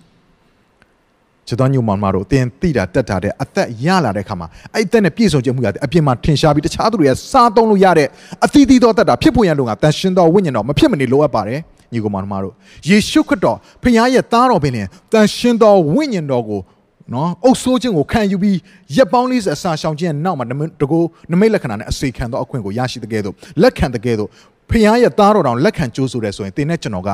[1.52, 8.08] ချစ်တော်ညုံမောင်မတို့တင်တိတာတက်တာတဲ့အသက်ရလာတဲ့ခါမှာအဲ့အသက်နဲ့ပြည့်စုံခြင်းမှုရတယ်အပြင်မှာထင်ရှားပြီးတခြားသူတွေကစားသုံးလို့ရတဲ့
[8.44, 11.60] အသီးသီးသောတက်တာဖြစ်ဖို့ရန်လို့ကတန်ရှင်သောဝိညာဉ်တော်မဖြစ်မနေလိုအပ်ပါတယ်
[11.92, 12.54] ညီကောင်မောင်တို့
[12.88, 16.60] ယေရှုခရစ်တော်ဖခင်ရဲ့သားတော်ပင်လင်တန်ရှင်သောဝိညာဉ်တော်ကို
[17.14, 18.58] နော်အုပ်ဆိုးခြင်းကိုခံယူပြီး
[18.96, 20.44] ရက်ပေါင်း40အစာရှောင်ခြင်းနောက်မှာ
[20.80, 20.98] တကူ
[21.32, 24.28] နမိတ်လက္ခဏာနဲ့အစေခံသောအခွင့်ကိုရရှိတဲ့ကဲ့သို့လက်ခံတဲ့ကဲ့သို့
[24.68, 27.10] ဖခင်ရဲ့သားတော်တောင်လက်ခံကြိုးဆိုတယ်ဆိုရင်သင်နဲ့ကျွန်တော်က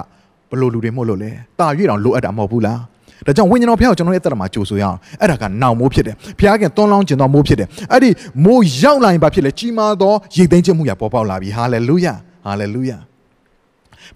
[0.51, 2.81] ဘလို့လူတွေမဟုတ်လို့လဲတာရွေ့တောင်လိုအပ်တာမဟုတ်ဘူးလား
[3.27, 8.11] ဒါကြောင့်ဝိညာဉ်တော်ဖခင်ကိုကျွန်တော်ရဲ့အသက်တာမှာကြိုဆိုရအောင်အဲ့ဒါကနောင်မိုးဖြစ်တယ်ဖခင်ကသွန်းလောင်းခြင်းတော်မိုးဖြစ်တယ်အဲ့ဒီ
[8.45, 12.15] မိုးရောက်လာရင်ဘာဖြစ်လဲကြီးမားသောရိတ်သိမ်းခြင်းမှုရပေါ်ပေါက်လာပြီဟာလေလုယာ
[12.47, 12.99] ဟာလေလုယာ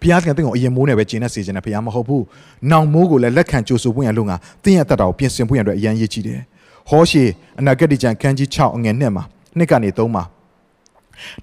[0.00, 2.22] ဘုရားသခင်တင့်ကိုအရင်မိုးနဲ့ပဲကျင့်နေစေခြင်းနဲ့ဘုရားမဟုတ်ဘူး။
[2.70, 6.40] နောင်မိုးကိုလည်းလက်ခံကြိုဆိုပွင့်ရလို့ငါတင်းရဲ့တက်တာကိုပြင်ဆင်ပွင့်ရအတွက်အရန်ရည်ကြည့်တယ်။
[6.90, 7.24] ဟောရှေ
[7.58, 9.24] အနာဂတ်တိကျမ်းခန်းကြီး6အငယ်1မှာ
[9.58, 10.24] နှစ်ကနေ3မှာ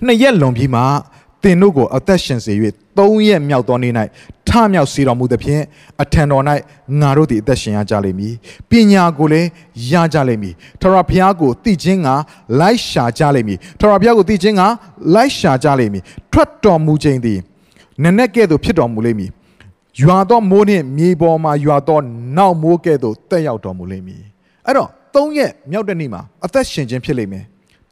[0.06, 0.82] နှစ်ရက်လွန်ပြီးမှ
[1.44, 2.54] သင်တို့ကိုအသက်ရှင်စေ၍
[2.98, 3.94] သုံးရက်မြောက်သောနေ့၌
[4.48, 5.64] ထမြောက်စေတော်မူသဖြင့်
[6.02, 6.44] အထံတော်၌
[7.02, 8.34] ငါတို့သည်အသက်ရှင်ရကြလိမ့်မည်
[8.70, 9.48] ပညာကိုလည်း
[9.92, 12.10] ရကြလိမ့်မည်ထရဘုရားကိုသိခြင်းက
[12.60, 14.64] လိုက်ရှာကြလိမ့်မည်ထရဘုရားကိုသိခြင်းက
[15.16, 17.40] လိုက်ရှာကြလိမ့်မည်ထွက်တော်မူခြင်းသည်
[18.04, 19.30] နနက်ကဲ့သို့ဖြစ်တော်မူလိမ့်မည်
[20.02, 22.00] ရွာသောမိုးနှင့်မြေပေါ်မှာရွာသော
[22.38, 24.22] နောက်မိုးကဲ့သို့တက်ရောက်တော်မူလိမ့်မည်
[24.66, 27.46] အဲ့တော့သုံးရက်မြောက်တဲ့နေ့မှာအသက်ရှင်ခြင်းဖြစ်လိမ့်မယ်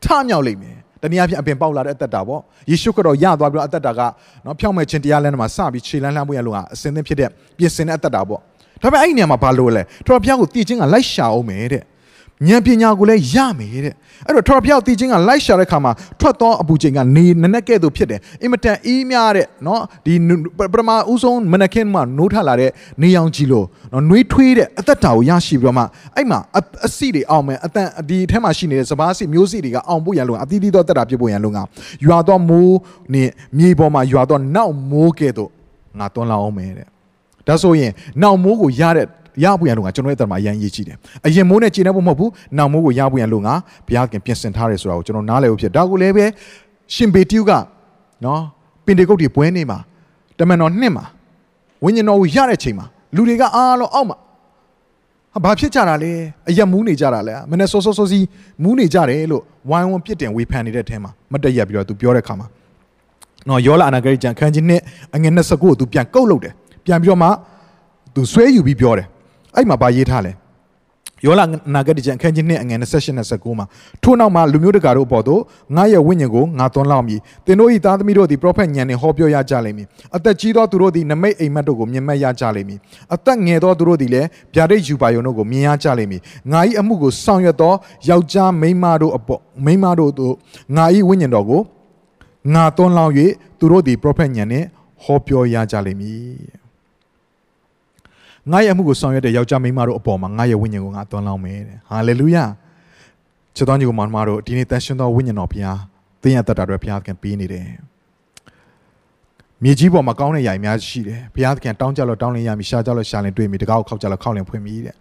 [0.03, 4.01] ထမြောက်လိမ့်မယ် တနည်းအားဖြင့်အပင်ပေါက်လာတဲ့အသက်တာပေါ့ယေရှုခရစ်တော်ရသွားပြီးတော့အသက်တာက
[4.45, 8.39] နော်ဖြောင့်မဲ့ခြင်းတရားလမ်းထဲမှာစပြီးခြေလန်းလှမ်းပွင့်ရလို့ကအစင်သင်းဖြစ်တဲ့ပြင်ဆင်တဲ့အသက်တာပေါ့
[8.81, 11.83] ဒါပေမဲ့အဲ့ဒီနေရာမှာဘာလို့လဲထတော်ဘုရားကိုတည်ခြင်းကလိုက်ရှာအောင်မယ်တဲ့
[12.45, 13.93] ဉာဏ်ပညာကိုလည်းရမယ်တဲ့
[14.25, 20.13] အဲ့တော့ထတော်ဘုရားကိုတည်ခြင်းကလိုက်ရှာတဲ့ခါမှာထွက်သောအပူချိန်ကနေနနက်ကဲ့သို့ဖြစ်တယ်အင်မတန်အေးမြတဲ့နော်ဒီ
[20.73, 22.71] ပထမဦးဆုံးမနက်ခင်းမှာနိုးထလာတဲ့
[23.01, 25.83] နေရောင်ကြီးလို့နော်နှွေးထွေးတဲ့အသက်တာကိုရရှိပြီးတော့မှ
[26.15, 26.39] အဲ့မှာ
[26.85, 31.63] အစီတွေအောင်မယ်အတန်ဒီအထက်မှာရှိနေတဲ့စပားစီမျိုးစီတွေကအောင်ဖို့ရလို့အသီးသီးသောတက်တာပြဖို့ရလို့ငါ
[32.05, 32.77] ရွာတော့မိုး
[33.13, 35.49] နဲ့မြေပေါ်မှာရွာတော့နောက်မိုးကဲ့သို့
[35.99, 36.87] ငါတွန်းလာအောင်မယ်တဲ့
[37.47, 39.07] ဒါဆိုရင်နောက်မိုးကိုရတဲ့
[39.43, 40.97] ရဖို့ရလို့ငါကျွန်တော်ရဲ့အတ္တမှာအရင်ရေးကြည့်တယ်
[41.27, 43.53] အရင်မိုးနဲ့ကျင်းနေဖို့မဟုတ်ဘူးနောက်မိုးကိုရဖို့ရလို့ငါ
[43.87, 46.25] ဘုရားခင်ပြင်ဆင်ထားတယ်ဆိုတာကိုကျွန်တော်နားလည်ဖို့ဖြစ်ဒါကိုလည်းပဲ
[46.95, 47.51] ရှင်ပေတိယက
[48.25, 48.41] နော်
[48.85, 49.79] ပင်တေကုတ်တွေပွဲနေမှာ
[50.39, 51.05] တမန်တော်နှစ်မှာ
[51.83, 54.17] ဝိညာဉ်တော်ကိုရတဲ့ချိန်မှာလူတွေကအားလုံးအောက်မှာ
[55.33, 56.11] ဟာဘာဖြစ်ကြတာလဲ
[56.49, 58.19] အရက်မူးနေကြတာလဲမနေ့စောစောစောစီ
[58.63, 62.47] မူးနေကြတယ်လို့ဝိုင်းဝန်းပြစ်တင်ဝေဖန်နေတဲ့အထဲမှာမတည့်ရက်ပြီးတော့သူပြောတဲ့ခါမှာ
[63.47, 64.81] နော်ယောလာအနာဂရိကျန်ခန်းကြီးနှစ်
[65.15, 66.53] အငယ်29ကိုသူပြန်ကုတ်လုပ်တယ်
[66.85, 67.29] ပြန်ပြီးတော့မှ
[68.15, 69.07] သူဆွဲယူပြီးပြောတယ်
[69.57, 70.33] အဲ့မှာဗာရေးထားလဲ
[71.25, 73.65] ယောလာနာဂတ်ကျန်အခန်းကြီး2အငယ်28 29မှာ
[74.03, 75.41] ထို့နောက်မှာလူမျိုးတကာတို့အပေါ်သို့
[75.75, 82.79] ငါရဲ့ဝိညာဉ်ကိုငါသွန်းလောင်းမည်သင်တို့၏သားသမီးတို့သည်ပရောဖက်ညံနှင့်ဟောပြောရကြလိမ့်မည်အသက်ကြီးသောသူတို့သည်နမိတ်အိမ်မက်တို့ကိုမြင်မှတ်ရကြလိမ့်မည်
[83.15, 87.73] အသက်ငယ်သောသူတို့သည်လည်းဗျာဒိတ်ယူပါယုံတို့ကိုမြင်ရကြလိမ့်မည်ငါ၏အမှုကိုဆောင်ရွက်သော
[88.09, 90.33] ယောက်ျားမိန်းမတို့အပေါ်မိန်းမတို့တို့
[90.75, 91.61] ငါ၏ဝိညာဉ်တော်ကို
[92.53, 93.13] ငါသွန်းလောင်း၍
[93.59, 94.65] သူတို့သည်ပရောဖက်ညံနှင့်
[95.03, 96.56] ဟောပြောရကြလိမ့်မည်
[98.51, 102.43] ငါရဲ့အမှုကိုဆောင်ရွက်တဲ့ယောက်ျားမိန်းမတို့အပေါ်မှာငါရဲ့ဝိညာဉ်ကိုငါသွန်းလောင်းမယ်တဲ့ဟာလေလုယာ
[103.55, 105.79] ချစ်တော်ညီကိုမောင်မတို့ဒီနေ့တန်ရှင်သောဝိညာဉ်တော်ဘုရား
[106.21, 107.65] သင်ရတတ်တာတွေဘုရားခင်ပေးနေတယ်
[109.63, 114.95] မြေကြီးပေါ်မှာကောင်းတဲ့ຢာအများကြီးရှိတယ်ဘုရားသခင်တောင်းကြလို့တောင်းလင်းရမည်ရှာကြလို့ရှာလင်တွေ့မည်တကောက်ခောက်ကြလို့ခောက်လင်ဖွင့်မည်တဲ့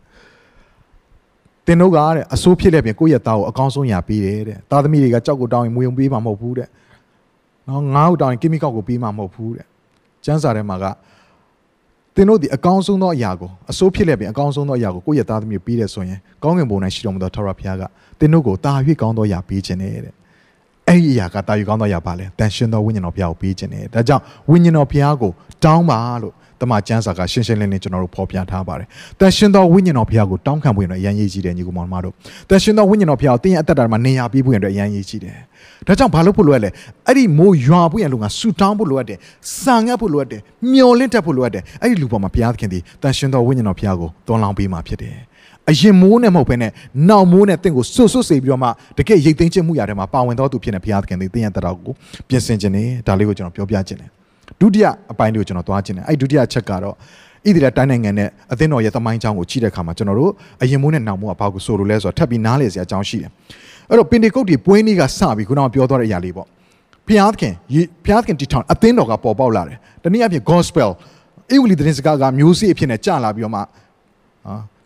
[1.67, 6.69] တင်တို့ကတဲ့အဆိုးဖြစ်တဲ့ပြင်ကိုယ့်ရဲ့သားကိုအကောင်းဆုံးຢာပေးတယ်တဲ့သားသမီးတွေကကြောက်ကိုတောင်းရင်မွေုံပေးမှာမဟုတ်ဘူးတဲ့
[7.69, 9.67] နော်ငါ့ကိုတောင်းရင်ကီမီကောက်ကိုပေးမှာမဟုတ်ဘူးတဲ့
[10.25, 10.85] ကျမ်းစာထဲမှာက
[12.17, 17.83] သင်တို့ဒီအကောင်းဆုံးသောအရာကိုအစိုးဖြစ်လက်ပြင်အကောင်းဆုံးသောအရာကိုကိုယ့်ရဲ့သားသမီးပေးတယ်ဆိုရင်ကောင်းကင်ဘုံ၌ရှိတော်မူသောထာဝရဘုရားက
[18.19, 20.15] သင်တို့ကိုတာ၍ကောင်းသောအရာပေးခြင်းနဲ့တဲ့
[20.89, 25.33] အဲ့ဒီအရာကတာ၍ကောင်းသောအရာပါလေတန်ရှင်သောဝိညာဉ်တော်ဘုရားကိုပေးခြင်းနဲ့ဒါကြောင့်ဝိညာဉ်တော်ဘုရားကို
[25.65, 28.87] တောင်းပါလို့ တမန်ကျမ်းစာကရှင်းရှင်းလင်းလင်းကျွန်တော်တို့ဖော်ပြထားပါတယ်။
[29.21, 32.15] တန်ရှင်သောဝိညာဉ်တော်ဘုရားကိုတောင်းခံဖို့ရင်တော့အရန်ရေးကြည့်တယ်ညီကောင်မောင်တို့။
[32.51, 35.37] တန်ရှင်သောဝိညာဉ်တော်ဘုရားကိုတင်းရဲ့အသက်တာမှာနေရာပေးဖို့ရင်တော့အရန်ရေးကြည့်တယ်။
[35.87, 36.71] ဒါကြောင့်ဘာလို့ဖို့လိုရလဲ။
[37.07, 39.19] အဲ့ဒီမိုးရွာဖို့ရလို့ငါဆူတောင်းဖို့လိုရတယ်။
[39.61, 40.41] စာငတ်ဖို့လိုရတယ်။
[40.73, 45.17] မျောလင့်တတ်ဖို့လိုရတယ်။အဲ့ဒီလူပေါ်မှာဘုရားသခင်ဒီတန်ရှင်သောဝိညာဉ်တော်ဘုရားကိုသွန်လောင်းပေးမှာဖြစ်တယ်။
[45.71, 46.73] အရင်မိုးနဲ့မဟုတ်ဘဲနဲ့
[47.09, 51.93] နောက်မိုးနဲ့တင့်ကိုဆွတ်ဆွတ်စေပြီးတော့မှတကယ်ရိတ်သိမ်းခြင်းမှုရတယ်မှာပါဝင်တော်သူဖြစ်နေဘုရားသခင်ဒီတင်းရဲ့တရားကို
[52.29, 54.11] ပြင်ဆင်ခြင်းနဲ့ဒါလေးကိုကျွန်တော်ပြောပြခြင်းနဲ့
[54.61, 60.33] ဒုတိယအပိုင်းတွေကိုကျွန်တော်သွားခြင်းနဲ့အဲ့ဒုတိယချက်ကတော့ဣသရေလတိုင်းနိုင်ငံနဲ့အသင်းတော်ရဲ့သမိုင်းကြောင်းကိုကြည့်တဲ့အခါမှာကျွန်တော်တို့
[60.63, 63.31] အရင်မိုးနဲ့နောက်မိုးကဘာကိုဆိုလိုလဲဆိုတော့ထပ်ပြီးနားလေစရာအကြောင်းရှိတယ်
[63.91, 66.47] အဲ့တော့ပင်တေကုတ်ဒီပွဲနေ့ကစပြီးခုနကပြောသွားတဲ့အရာလေးပေါ့
[67.07, 67.55] ဖျားသခင်
[68.05, 70.91] ဖျားသခင်တီထောင်အသင်းတော်ကပေါ်ပေါက်လာတယ်တနည်းအားဖြင့် gospel
[71.55, 73.61] ဧဝံဂေလိသတင်းစကားကမျိုးစေ့အဖြစ်နဲ့ကြာလာပြီးတော့မှ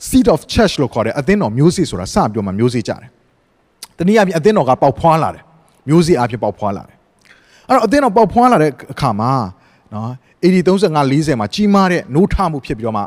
[0.09, 3.11] seed of church လို့ခေါ်တယ်အသင်းတော်မျိုးစေ့ဆိုတာစပြီးတော့မှမျိုးစေ့ကြတယ်
[3.99, 5.43] တနည်းအားဖြင့်အသင်းတော်ကပေါက်ဖွားလာတယ်
[5.89, 6.97] မျိုးစေ့အားဖြင့်ပေါက်ဖွားလာတယ်
[7.71, 9.33] အဲ့တော့အသင်းတော်ပေါက်ဖွားလာတဲ့အခါမှာ
[9.95, 10.11] နော်
[10.43, 13.03] AD 35 40မှာကြီးမားတဲ့နိုးထမှုဖြစ်ပြီးတော့မှ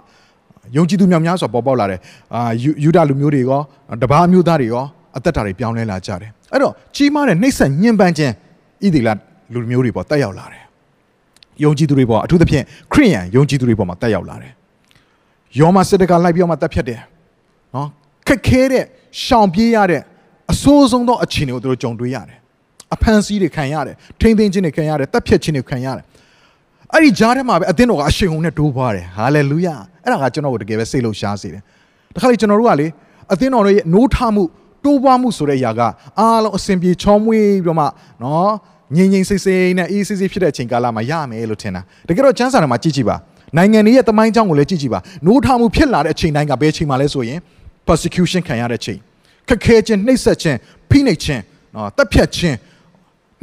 [0.76, 2.00] ယုံကြည်သူများများစွာပေါ်ပေါက်လာတယ်
[2.36, 2.52] အာ
[2.84, 3.62] ယူဒလူမျိုးတွေရော
[4.02, 4.86] တပားမျိုးသားတွေရော
[5.18, 8.34] အသက်တာတွေပြောင်းလဲလာကြတယ်အဲ့တော့ကြီးမားတဲ့နှိမ့်ဆက်ညှဉ်းပန်းခြင်း
[8.84, 9.10] ဣသီလ
[9.54, 10.64] လူမျိုးတွေပေါ်တက်ရောက်လာတယ်
[11.64, 14.52] ယုံကြည်သူတွေပေါ်အထူးသဖြင့်ခရိယန်ယုံကြည်သူတွေပေါ်မှာတက်ရောက်လာတယ်
[15.60, 17.00] ယောမစစ်တကလိုက်ပြီးတော့မှတက်ဖြတ်တယ်
[17.76, 17.88] နော်
[18.28, 18.84] ခက်ခဲတဲ့
[19.24, 20.02] ရှောင်ပြေးရတဲ့
[20.52, 22.38] အဆိုးဆုံးသောအခြေအနေကိုသူတို့ကြုံတွေ့ရတယ်
[22.94, 26.04] အဖန်ဆီးတွေခံရတယ်ထိမ့်သိမ်းခြင်းတွေခံရတယ်တက်ဖြတ်ခြင်းတွေခံရတယ်
[26.94, 31.62] အဲ့ဒီကြားထဲမှာပဲအသင်းတော်ကအရှိန်ဟုန်နဲ့တိုးပွားတယ်ဟာလေလုယာအဲ့ဒါကကျွန်တော်ကိုတကယ်ပဲစိတ်လှုပ်ရှားစေတယ်
[32.16, 32.88] တခါလေကျွန်တော်တို့ကလေ
[33.34, 34.44] အသင်းတော်ရဲ့နိုးထမှု
[34.86, 35.82] တိုးပွားမှုဆိုတဲ့အရာက
[36.20, 37.86] အားလုံးအစဉ်ပြေချောမွေးပြီးတော့မှ
[38.24, 38.52] နော်
[38.96, 43.16] ငြိမ်ငြိမ်စိတ်စိတ်နဲ့အေးဆေးဆေးဖြစ်တဲ့အချိန်ကာလမှာရမယ်လို့ထင်တာတကယ်တော့ချမ်းစာထဲမှာကြည့်ကြည့်ပါ
[43.58, 47.40] နိုင်ငံတွေရဲ့တမိုင်းကြောင်းကိုလည်းကြည့်ကြည့်ပါနိုးထမှုဖြစ်လာတဲ့အချိန်တိုင်းကဘယ်အချိန်မှလဲဆိုရင်
[47.88, 49.00] persecution ခံရတဲ့အချိန်
[49.48, 50.58] ခက်ခဲခြင်းနှိပ်စက်ခြင်း
[50.90, 51.42] ဖိနှိပ်ခြင်း
[51.76, 52.56] နော်တပ်ဖြတ်ခြင်း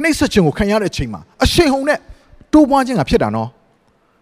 [0.03, 1.99] နှိပ်စက်ခြင်းကိုခံရတဲ့အချိန်မှာအရှိန်ဟုန်နဲ့
[2.53, 3.49] တိုးပွားခြင်းကဖြစ်တာနော်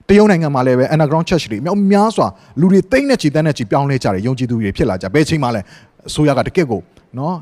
[0.09, 2.27] တရုတ်နိုင်ငံမှာလည်းပဲ underground church တွေမြောက်များစွာ
[2.59, 5.61] လူတွေတိမ့်နဲ့ချီတန်းနဲ့ချီပြောင်းလဲကြတယ်ယုံကြည်သူတွေဖြစ်လာကြဘယ်ချိန်မှလဲ
[6.09, 6.81] အစိုးရကတကယ့်ကို
[7.17, 7.35] နော်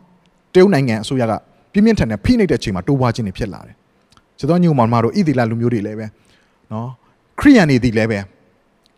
[0.54, 1.34] တရုတ်နိုင်ငံအစိုးရက
[1.72, 3.76] ပြင်းပြင်းထန်ထန်ဖိနှိပ်တဲ့အချိန်မှာတိုးပွားခြင်းတွေဖြစ်လာတယ်။
[4.40, 6.06] ကျွန်တော်ညုံမောင်မတို့ဣသီလလူမျိုးတွေလည်းပဲ
[6.72, 6.90] နော်
[7.40, 8.20] ခရိယန်တွေဒီလည်းပဲ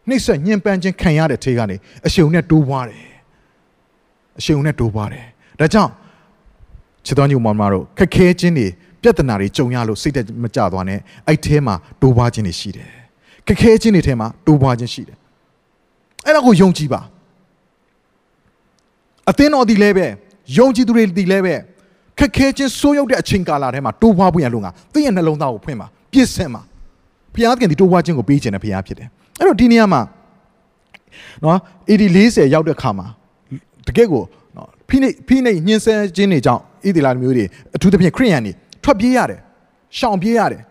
[0.09, 1.75] နှိပ်စက်ညှဉ်းပန်းခြင်းခံရတဲ့ထေကနေ
[2.07, 3.03] အရှုံနဲ့တိုးပွားတယ်။
[4.39, 5.25] အရှုံနဲ့တိုးပွားတယ်။
[5.59, 5.91] ဒါကြောင့်
[7.05, 8.67] ချစ်တော်ညုံမောင်မတို့ခက်ခဲခြင်းတွေ
[9.01, 12.89] ပြဿနာတွေကြုံရလို့စိတ်တက်မကြသွားနဲ့အဲ့ထဲမှာတိုးပွားခြင်းတွေရှိတယ်။
[13.47, 15.17] ခက်ခဲခြင်းတွေထဲမှာတိုးပွားခြင်းရှိတယ်။
[16.25, 17.01] အဲ့ဒါကိုယုံကြည်ပါ။
[19.29, 20.07] အသင်းတော်ဒီလည်းပဲ
[20.57, 21.55] ယုံကြည်သူတွေဒီလည်းပဲ
[22.19, 26.61] ခက်ခဲခြင်းဆိုးရုပ်တဲ့အချိန်ကာလထဲမှာတိုးပွားဖို့ရလို့ငါသင်ရဲ့နှလုံးသားကိုဖွင့်ပါပြည့်စင်ပါ
[27.33, 29.07] ဘုရားသခင်ဒီတိုးပွားခြင်းကိုပေးခြင်းနဲ့ဘုရားဖြစ်တယ်
[29.39, 30.01] အဲ့တော့ဒီနေရာမှာ
[31.43, 31.57] နော်
[31.89, 33.07] AD 40ရောက်တဲ့ခါမှာ
[33.87, 34.23] တကယ့်ကို
[34.55, 39.41] နော်ဖိနှိပ်ဖိနှိပ်ညှင်းဆဲခြင်းတွေကြောင့်ဣသီလမျိုးတွေအထူးသဖြင့်ခရိယန်တွေ ထွက်ပြေးရတယ်
[39.97, 40.61] ရှောင်ပြေးရတယ်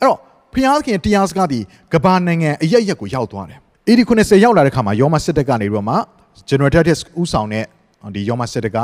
[0.00, 0.18] အဲ့တော့
[0.52, 1.60] ဘုရားသခင်တရားစကားဒီ
[1.92, 5.96] ကဘာနိုင်ငံအရက်ရက်ကိုရောက်သွားတယ် AD 90ရောက်လာတဲ့ခါမှာယောမစစ်တပ်ကနေပြီးတော့မှ
[6.48, 7.64] General Titus ဥဆောင်တဲ့
[8.14, 8.78] ဒီယောမစစ်တပ်က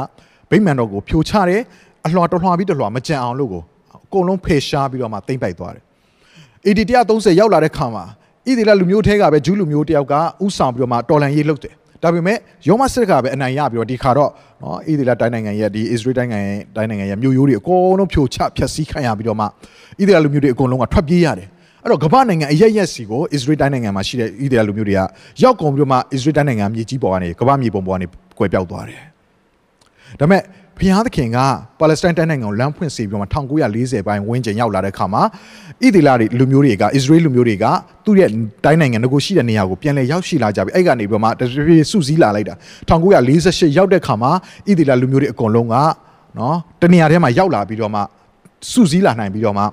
[0.51, 1.63] ဗိမာန်တော်ကိုဖြိုချတယ်
[2.07, 3.63] အလှော်တလှော်ပြီးတလှော်မကြံအောင်လို့ကို
[4.05, 5.85] အကုန်လုံးဖေရှားပြီးတော့မှတိမ့်ပိုက်သွားတယ်။
[6.67, 6.81] AD
[7.11, 8.05] 130ရောက်လာတဲ့ခါမှာ
[8.47, 12.37] ဣသီလလူမျိုးထဲကပဲဂျူးလူမျိုးတယောက်ကဥဆောင်ပြီးတော့မှတော်လန်ရေးလုပ်တယ်။ ဒါပေမဲ့
[12.69, 14.31] ယောမစစ်ကပဲအနိုင်ရပြီးတော့ဒီခါတော့
[14.63, 19.49] နော်ဣသီလတိုင်းနိုင်ငံရဲ့ဒီအစ္စရေးတိုင်းနိုင်ငံရဲ့တိုင်းနိုင်ငံရဲ့မြို့ရိုးတွေအကုန်လုံးဖြိုချဖျက်ဆီးခံရပြီးတော့မှဣ
[19.99, 21.49] သီလလူမျိုးတွေအကုန်လုံးကထွက်ပြေးရတယ်။
[21.83, 25.01] အဲ့တော့ကမ္ဘာနိုင်ငံအရရက်စီကိုအစ္စရေးတိုင်းနိုင်ငံမှာရှိတဲ့ဣသရေလလူမျိုးတွေက
[25.43, 28.07] ရောက်ကုန်ပြီးတော့မှအစ္စရေးတိုင်းနိုင်ငံမြေကြီးပေါ်ကနေကမ္ဘာမြေပုံပေါ်ကနေ
[28.39, 29.03] ကွယ်ပြောက်သွားတယ်။
[30.21, 30.43] ဒါပေမဲ့
[30.79, 31.39] ဘုရားသခင်က
[31.81, 35.23] ပါလက်စတိုင်းတိုင်းနိုင်ငံကိုလမ်းဖွင့်စေပြီးတော့1940ပိုင်းဝန်းကျင်ရောက်လာတဲ့အခါမှာ
[35.85, 37.65] ဣသီလတွေလူမျိုးတွေကအစ္စရေးလူမျိုးတွေက
[38.05, 38.31] သူ့ရဲ့
[38.65, 42.55] တိုင်းနိုင်ငံငကိုရှိတဲ့နေရာကိုပြန်လည်ရောက်ရှိလာကြပြီအဲ့ကနေပြီးတော့မှတပြေးစုစည်းလာလိုက်တာ
[42.91, 44.31] 1948ရောက်တဲ့အခါမှာ
[44.69, 45.75] ဣသီလလူမျိုးတွေအကုန်လုံးက
[46.39, 48.01] နော်တနေရာထဲမှာရောက်လာပြီးတော့မှ
[48.71, 49.67] စုစည်းလာနိုင်ပြီးတော့မှဣ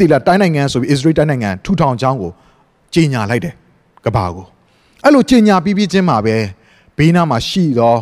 [0.00, 2.32] သီလတိုင်းနိုင်ငံဆိုပြီးအစ္စရေးတိုင်းနိုင်ငံထူထောင်ကြောင်းကို
[2.94, 3.54] ကြီးညာလိုက်တယ်
[4.04, 4.44] ကဘာကို
[5.04, 6.36] အဲ့လိုကြီးညာပြီးပြီးချင်းမှာပဲ
[6.96, 7.94] ဘေးနားမှာရှိသော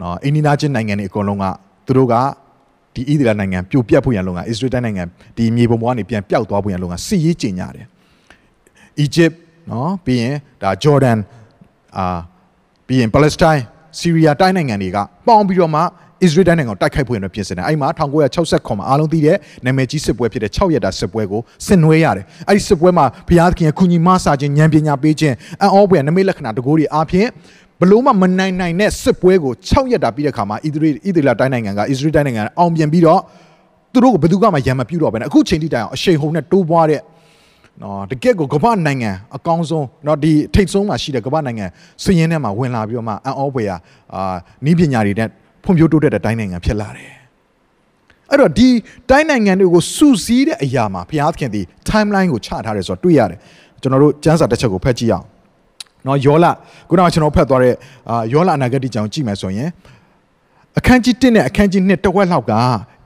[0.00, 1.44] နော်အိန္ဒိယချင်းနိုင်ငံတွေအကုန်လုံးက
[1.86, 2.14] သူတို့က
[2.94, 5.04] ဒီဣသရေလနိုင်ငံပြိုပြတ်ဖို့ရန်လုံကအစ္စရေးတိုင်းနိုင်ငံ
[5.36, 7.86] ဒီမြေပုံပေါ်ကနေပြန်ပျောက်သွားဖို့ရန်လုံကစစ်ရေးကျင်ညာတယ်။
[9.00, 9.32] အီဂျစ်
[9.70, 11.18] နော်ပြီးရင်ဒါဂျော်ဒန်
[11.96, 12.18] အာ
[12.86, 13.62] ပြီးရင်ပါလက်စတိုင်း
[13.98, 15.84] ဆီးရီးယားတိုင်းနိုင်ငံတွေကပေါင်းပြီးတော့မှဣ
[16.30, 27.28] သရေလနိုင်ငံကိုတိုက်ခိုက်ဖို့ရန်ပြင်ဆင်တယ်။အဲ့မှာ1969မှာအားလုံးသိတဲ့နာမည်ကြီးစစ်ပွဲဖြစ်တဲ့6ရက်တာစစ်ပွဲကိုဆင်နွှဲရတယ်။အဲ့ဒီစစ်ပွဲမှာဘုရားသခင်ရဲ့ကုညီမဆာခြင်းဉာဏ်ပညာပေးခြင်းအံ့ဩဖွယ်နမိတ်လက္ခဏာတကူတွေအားဖြင့်
[27.82, 33.20] ဘလို့မှမနိုင်နိုင်တဲ့စစ်ပွဲကို6ရက်တာပြီးတဲ့ခါမှာအီသရီအီသရီလာတိုင်းနိုင်ငံကအစ္စရေးတိုင်းနိုင်ငံအောင်ပြန်ပြီးတော့
[33.92, 37.00] သူတို့ကိုဘယ်သူကမှရံမပြူတော့ဘဲနဲ့အခုချိန်ထိတိုင်အောင်အရှိန်ဟုန်နဲ့တိုးပွားတဲ့
[37.82, 41.66] နော်တကယ့်ကိုကမ္ဘာနိုင်ငံအကောင်းဆုံးနော်ဒီထိတ်ဆုံးမှာရှိတဲ့ကမ္ဘာနိုင်ငံ
[42.02, 43.76] စည်ရင်းထဲမှာဝင်လာပြီးတော့မှအန်အောပွဲရာ
[44.14, 44.34] အာ
[44.66, 45.28] နီးပညာတွေနဲ့
[45.64, 47.10] ဖွံ့ဖြိုးတိုးတက်တဲ့တိုင်းနိုင်ငံဖြစ်လာတယ်
[48.30, 48.68] အဲ့တော့ဒီ
[49.10, 53.38] တိုင်းနိုင်ငံတွေကိုစုစည်းတဲ့အရာမှာဘုရားသခင်ဒီ timeline ကိုချထားတယ်ဆိုတော့တွေ့ရတယ်
[53.82, 55.26] ကျွန်တော်တို့စံစာတစ်ချက်ကိုဖတ်ကြည့်အောင်
[56.06, 56.46] နော်ယောလ
[56.88, 57.74] ခုနကကျွန်တော်ဖတ်သွားတဲ့
[58.10, 59.68] အာယောလအနာဂတ်ကြောင်ကြည့်မယ်ဆိုရင်
[60.78, 62.52] အခန်းကြီး1နဲ့အခန်းကြီး2တဝက်လောက်က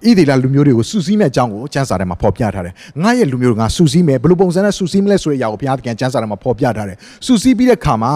[0.07, 8.13] ဣသေလလူမျိုးတွေကိုစူးစီးမဲ့အကြောင်းကိုကျမ်းစာထဲမှာဖော်ပြထားတယ်။ငါရဲ့လူမျိုးတွေကစူးစီးမယ်ဘယ်လိုပုံစံနဲ့စူးစီးမလဲဆိုတဲ့အရာကိုဘုရားသခင်ကျမ်းစာထဲမှာဖော်ပြထားတယ်။စူးစီးပြီးတဲ့ခါမှာ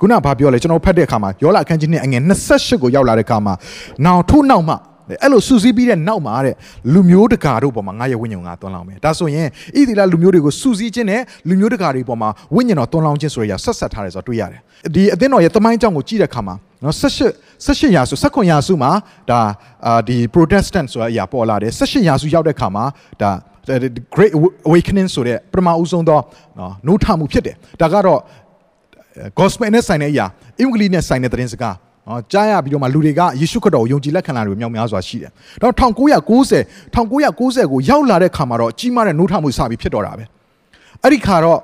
[0.00, 3.54] ခုနကဘာပြောလဲကျွန်တော်ဖတ်တဲ့ခါမှာယောလအခန်းကြီး2အငယ်28ကိုရောက်လာတဲ့ခါမှာ
[4.04, 4.74] နောက်ထို့နောက်မှ
[5.22, 6.54] အဲ့လိုစူးစီးပြီးတဲ့နောက်မှာတဲ့
[6.92, 14.60] လူမျိုးတကာတို့ပေါ်မှာငါရဲ့ဝိညာဉ်ကသွန်လောင်းမယ်ဒါဆိုရင်ဣသီလလူမျိုးတွေကိုစူးစီးခြင်းနဲ့လူမျိုးတကာတွေပေါ်မှာဝိညာဉ်တော်သွန်လောင်းခြင်းဆိုရရဆက်ဆက်ထားတယ်ဆိုတော့တွေ့ရတယ်
[14.94, 18.90] ဒီအသင်းတော်ရဲ့တမိုင်းကြောင့်ကိုကြည့်တဲ့အခါမှာနော်18 18ရာစု19ရာစုမှာ
[19.30, 19.40] ဒါ
[19.86, 22.84] အာဒီ Protestant ဆိုတဲ့အရာပေါ်လာတယ်18ရာစုရောက်တဲ့အခါမှာ
[23.22, 23.30] ဒါ
[24.14, 24.32] Great
[24.68, 26.20] Awakening ဆိုတဲ့ပထမဦးဆုံးသော
[26.58, 28.20] နော်နှိုးထမှုဖြစ်တယ်ဒါကတော့
[29.38, 30.26] gospel နဲ့ဆိုင်တဲ့အရာ
[30.60, 31.74] အင်္ဂလိပ်နဲ့ဆိုင်တဲ့သတင်းစကား
[32.08, 35.30] နော်ကြားရပြီးတော့မှလူတွေကယေရှုခရစ်တော်ကိုယုံကြည်လက်ခံလာတယ်မြောက်များစွာရှိတယ်။
[35.62, 36.58] တော့1990
[36.94, 40.24] 1990ကိုရောက်လာတဲ့ခါမှာတော့ကြီးမားတဲ့နှိုးထမှုစပြီးဖြစ်တော့တာပဲ။
[41.02, 41.58] အဲ့ဒီခါတော့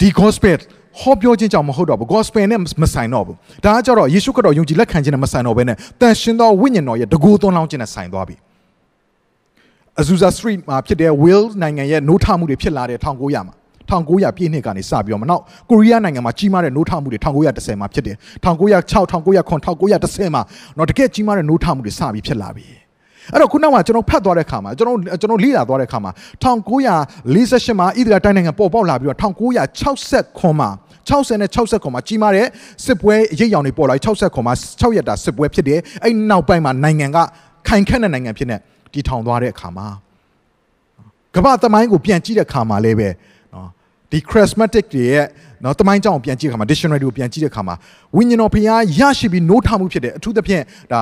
[0.00, 0.58] ဒီ gospel
[1.00, 8.36] ဟောပြောခြင်းကြောင့်မဟုတ်တော့ဘူး gospel နဲ့မဆိုင်တော့ဘူး။ဒါကကြတော့ယေရှုခရစ်တော်ယုံကြည်လက်ခံခြင်းနဲ့မဆိုင်တော့ဘဲနဲ့တန်ရှင်သောဝိညာဉ်တော်ရဲ့တကူသွန်းလောင်းခြင်းနဲ့ဆိုင်သွားပြီ။
[10.00, 13.54] Azusa Street မှာဖြစ်တဲ့ Wales နိုင်ငံရဲ့နှိုးထမှုတွေဖြစ်လာတဲ့1900မှာ
[13.90, 20.42] 1900ပြည့်နှစ်ကနေစပြီးတော့မနောက်ကိုရီးယားနိုင်ငံမှာကြီးမားတဲ့နိုးထမှုတွေ1910မှာဖြစ်တယ်1906 1909 1910မှာ
[20.78, 22.66] တော့တကယ်ကြီးမားတဲ့နိုးထမှုတွေစပြီးဖြစ်လာပြီ
[23.32, 26.12] အဲ့တော့ခုနောက်မှာကျွန်တော်ဖတ်သွားတဲ့ခါမှာကျွန်တော်ကျွန်တော်လေ့လာသွားတဲ့ခါမှာ
[26.44, 30.70] 1948မှာဣသရေလတိုင်းနိုင်ငံပေါ်ပေါက်လာပြီးတော့1969မှာ
[31.08, 32.46] 60နဲ့60ခွန်မှာကြီးမားတဲ့
[32.84, 37.18] စစ်ပွဲရိပ်ရောင်တွေပေါ်လာပြီး60ခွန်မှာ6ရက်တာစစ်ပွဲဖြစ်တယ်အဲ့နောက်ပိုင်းမှာနိုင်ငံက
[37.68, 38.56] ခိုင်ခန့်တဲ့နိုင်ငံဖြစ်နေ
[38.92, 39.86] တည်ထောင်သွားတဲ့အခါမှာ
[41.34, 43.16] ကကမ္ဘာသမိုင်းကိုပြန်ကြည့်တဲ့ခါမှာလည်းပဲနော်
[44.10, 45.26] ဒီ charismatic တွေရဲ့
[45.64, 47.74] နော်သမိုင်းကြောင်းကိုပြန်ကြည့်တဲ့ခါမှာ dictionary ကိုပြန်ကြည့်တဲ့ခါမှာ
[48.16, 51.00] ဝိညာဉ်တော်ဖျားရရှိပြီးနိုးထမှုဖြစ်တယ်အထူးသဖြင့်ဒါ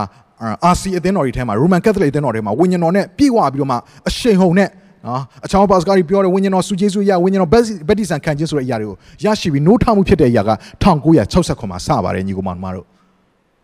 [0.65, 3.77] အာစီအသင်းတော်တွေထဲမှာ Roman Catholic အသင်းတော်တွေမှာဝိညာဉ်တော်နဲ့ပြည့်ဝပြီးတော့မှ
[4.09, 4.69] အရှိန်ဟုန်နဲ့
[5.07, 7.51] နော်အချောင်းပါစကားကြီးပြောတယ်ဝိညာဉ်တော်စုကျေးဇူးရဝိညာဉ်တော်
[7.89, 10.51] ဗက်တီဆန်ခံခြင်းဆိုတဲ့အရာတွေကိုရရှိပြီးနိုးထမှုဖြစ်တဲ့အရာက
[10.85, 12.87] 1969မှာစပါတယ်ညီကောင်မတို့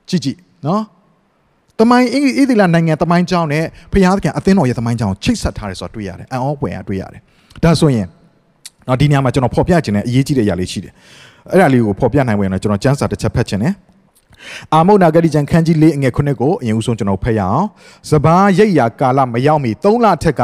[0.08, 0.82] ကြည့်ကြည့်နော်
[1.80, 7.20] တမိုင်းအီဒီလာနိုင်ငံတမိုင်းကျောင်းနဲ့ဖျားသခင်အသင်းတော်ရဲ့တမိုင်းကျောင်းချိတ်ဆက်ထားတယ်ဆိုတော့တွေ့ရတယ်အံ့ဩပွေရတွေ့ရတယ်
[7.62, 8.06] ဒါဆိုရင်
[8.88, 10.92] နော်ဒီနေရာမှာကျွန်တော်ဖော်ပြခြင်းနဲ့အရေးကြီးတဲ့အရာလေးရှိတယ်
[11.50, 13.74] အဲ့ဒါလေးကိုဖော်ပြနိုင်ဝင်တော့ကျွန်တော်စံစာတစ်ချက်ဖတ်ခြင်းနဲ့
[14.74, 17.64] အာမုတ်နာဂတိကျန်ခန်းကြီးလေးအငယ်ခုနှစ်ကိုအရင်ဦးဆုံးကျွန်တော်ဖတ်ရအောင်
[18.08, 20.42] စပားရိတ်ရာကာလမရောက်မီ3လထက်က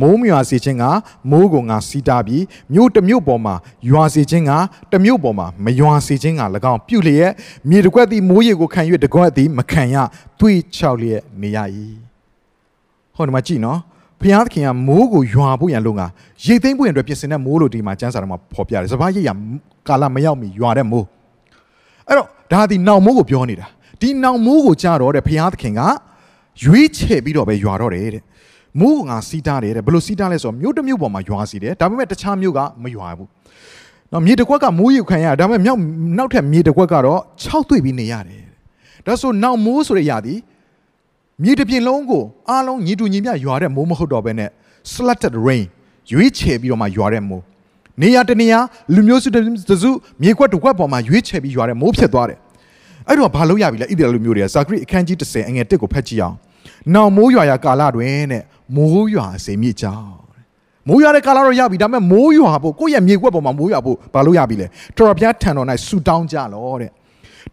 [0.00, 0.84] မိုးမြွာစေခြင်းက
[1.30, 3.54] မိုးကိုငါစီးတာပြီးမြို့တစ်မြို့ပေါ်မှာ
[3.90, 4.52] ရွာစေခြင်းက
[4.92, 7.32] တစ်မြို့ပေါ်မှာမရွာစေခြင်းက၎င်းပြုလျက်
[7.68, 9.96] မြေတကွက်သည်မိုးရေကိုခံ၍တကွက်သည်မခံရ
[10.38, 11.58] သွေးချောက်လျက်နေရ၏
[13.14, 13.78] ဟောဒီမှာကြည့်နော်
[14.20, 16.02] ဘုရားသခင်ကမိုးကိုရွာဖို့ရန်လုံက
[16.44, 19.34] ရိတ်သိမ်းဖို့ရန်အတွက်ပြင်ဆင်တဲ့မိုးလို့ဒီမှာကျမ်းစာထဲမှာဖော်ပြတယ်စပားရိတ်ရာ
[19.88, 21.06] ကာလမရောက်မီရွာတဲ့မိုး
[22.08, 23.66] အဲ့တော့ဒါဒီနောင်မိုးကိုပြောနေတာ
[24.00, 25.80] ဒီနောင်မိုးကိုကြားတော့တဲ့ဘုရားသခင်က
[26.64, 28.22] ရွေးချယ်ပြီးတော့ပဲရွာတော့တယ်တဲ့
[28.80, 33.28] မိုးကငါစီးတာတယ်တဲ့ဘယ်လိုစီးတာလဲဆိုတော့မြို့တစ်မြို့ပေါ်မှာရွာစီတယ်ဒါပေမဲ့တခြားမြို့ကမရွာဘူး
[34.12, 35.80] နော်မြေတစ်ခွက်ကမိုးယူခံရဒါပေမဲ့မြောက်
[36.18, 38.42] နောက်ထပ်မြေတစ်ခွက်ကတော့6တွေ့ပြီးနေရတယ်
[39.06, 40.34] ဒါဆိုနောက်မိုးဆိုတဲ့ຢာဒီ
[41.42, 44.50] မြေတစ်ပြင်လုံးကိုအားလုံးညီတူညီမျှရွာတဲ့မိုးမဟုတ်တော့ဘဲနဲ့
[44.92, 45.64] slatted rain
[46.12, 47.42] ရွေးချယ်ပြီးတော့မှရွာတဲ့မိုး
[48.02, 48.58] နေရာတနေရာ
[48.94, 49.28] လူမျိုးစု
[49.70, 49.90] တစု
[50.22, 52.38] မြေခွက်တစ်ခွက်ပေါ်မှာရွေးချယ်ပြီးရွာတဲ့မိုးဖြစ်သွားတယ်
[53.08, 56.36] အဲ့တော့ဘာလို့ရပြီလဲဣသရေလလူမျိုးတွေကဇာခရိအခန်းကြီး30အငယ်1ကိုဖတ်ကြည့်အောင်
[56.94, 58.42] နောက်မိုးရွာရာကာလတွင်တဲ့
[58.76, 60.14] မိုးရွာစေမြစ်ကြောင်း
[60.88, 64.66] မိုးရွာတဲ့ကာလတော့ရပြီဒါပေမဲ့မိုးရွာဖို့ကိုယ့်ရဲ့မြေခွက်ပေါ်မှာမိုးရွာဖို့ဘာလို့ရပြီလဲ
[64.96, 66.90] ထော်ရပြားထံတော်၌ဆူတောင်းကြလောတဲ့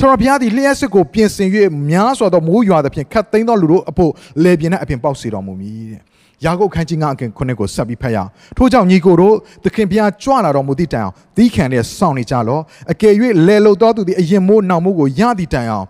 [0.02, 1.50] ထော်ရပြားသည်လျှက်စစ်ကိုပြင်ဆင်၍
[1.90, 4.12] များစွာသောမိုးရွာသဖြင့်ခတ်သိမ်းသောလူတို့အဖို့
[4.44, 6.02] လေပြင်းနဲ့အပြင်ပေါက်စေတော်မူမည်တဲ့
[6.46, 12.60] ယာကုပ်ခန်းကြီးငါအခင်ခုနှစ်ကိုဆက်ပြီးဖတ်ရအောင်ထို့ကြောင့်ညီကိုတို့သခင်ဘုရားကြွလာတော်မူသည့်တိုင်အောင်သီးခံတဲ့စောင့်နေကြလော
[12.92, 13.14] အကယ်၍
[13.48, 15.86] လေလုတော်သူသည်အရင်မိုးနောက်မိုးကိုရသည့်တိုင်အောင်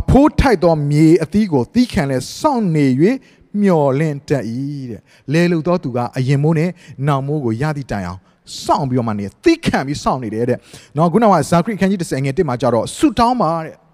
[0.00, 2.86] အဖိုးထိုက်သောမြေအသီးကိုသီးခံလဲစောင့်နေ၍
[3.60, 4.44] မျော်လင့်တတ်၏
[4.90, 5.00] တဲ့
[5.32, 6.70] လေလုတော်သူကအရင်မိုးနဲ့
[7.06, 8.20] နောက်မိုးကိုရသည့်တိုင်အောင်
[8.64, 10.58] စောင့်ပြီးတော့မှနေသီးခံပြီးစောင့်နေတယ်တဲ့။
[10.96, 13.74] နော်ခုနကဇာခရစ်ခန်းကြီး30ငယ်1မှာကြတော့ဆူတောင်းပါတဲ့။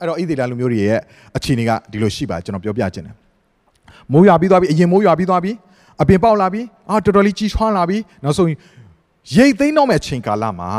[0.00, 1.00] အဲ့တော့ဣသေလလူမျိုးတွေရဲ့
[1.36, 3.14] အခြေအနေကဒီလိုရှိပါကျွန်တော်ပြောပြခြင်းတယ်
[4.12, 5.52] မိုးရွာပြီးသွားပြီအရင်မိုးရွာပြီးသွားပြီ
[6.02, 8.48] အပင်ပေါက်လာပြီအာတော်တော်လေးကြီးထွားလာပြီနောက်ဆုံး
[9.36, 10.70] ရိတ်သိမ်းတော့မဲ့ချိန်ကာလမှာ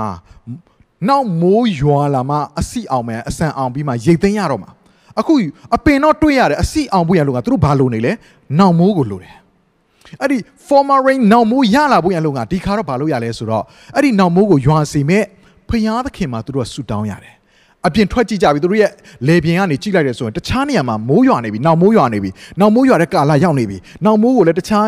[1.10, 4.70] နောက်မိုးရွာလာမှအစီအောင်မယ်အဆန်အောင်ပြီးမှရိတ်သိမ်းရတော့မှာ
[5.20, 5.34] အခု
[5.76, 8.12] အပင်တော့တွေ့ရတယ်အစီအောင်ဖို့ရလို့ကသူတို့ဘာလို့နေလဲ
[8.60, 9.36] နောက်မိုးကိုလိုတယ်
[10.22, 10.38] အဲ့ဒီ
[10.68, 13.64] former rain နောက်မိုးရလာဖို့ရလို့ကဒီခါတော့ဘာလို့ရလဲဆိုတော့
[13.96, 15.24] အဲ့ဒီနောက်မိုးကိုရွာစီမဲ့
[15.70, 17.36] ဖျားသခင်မှာသူတို့ကဆူတောင်းရတယ်
[17.88, 18.92] အပြင်ထွက်ကြည့်ကြပြီသူတို့ရဲ့
[19.28, 22.30] လေပြင်ကနေကြည့်လိုက်တယ်ဆိုရင်တခြားနေရာမှာမိုးရွာနေပြီနောက်မိုးရွာနေပြီ
[22.60, 24.86] နောက်မိုးရွာတဲ့ကာလရောက်နေပြီနောက်မိုးကိုလည်းတခြား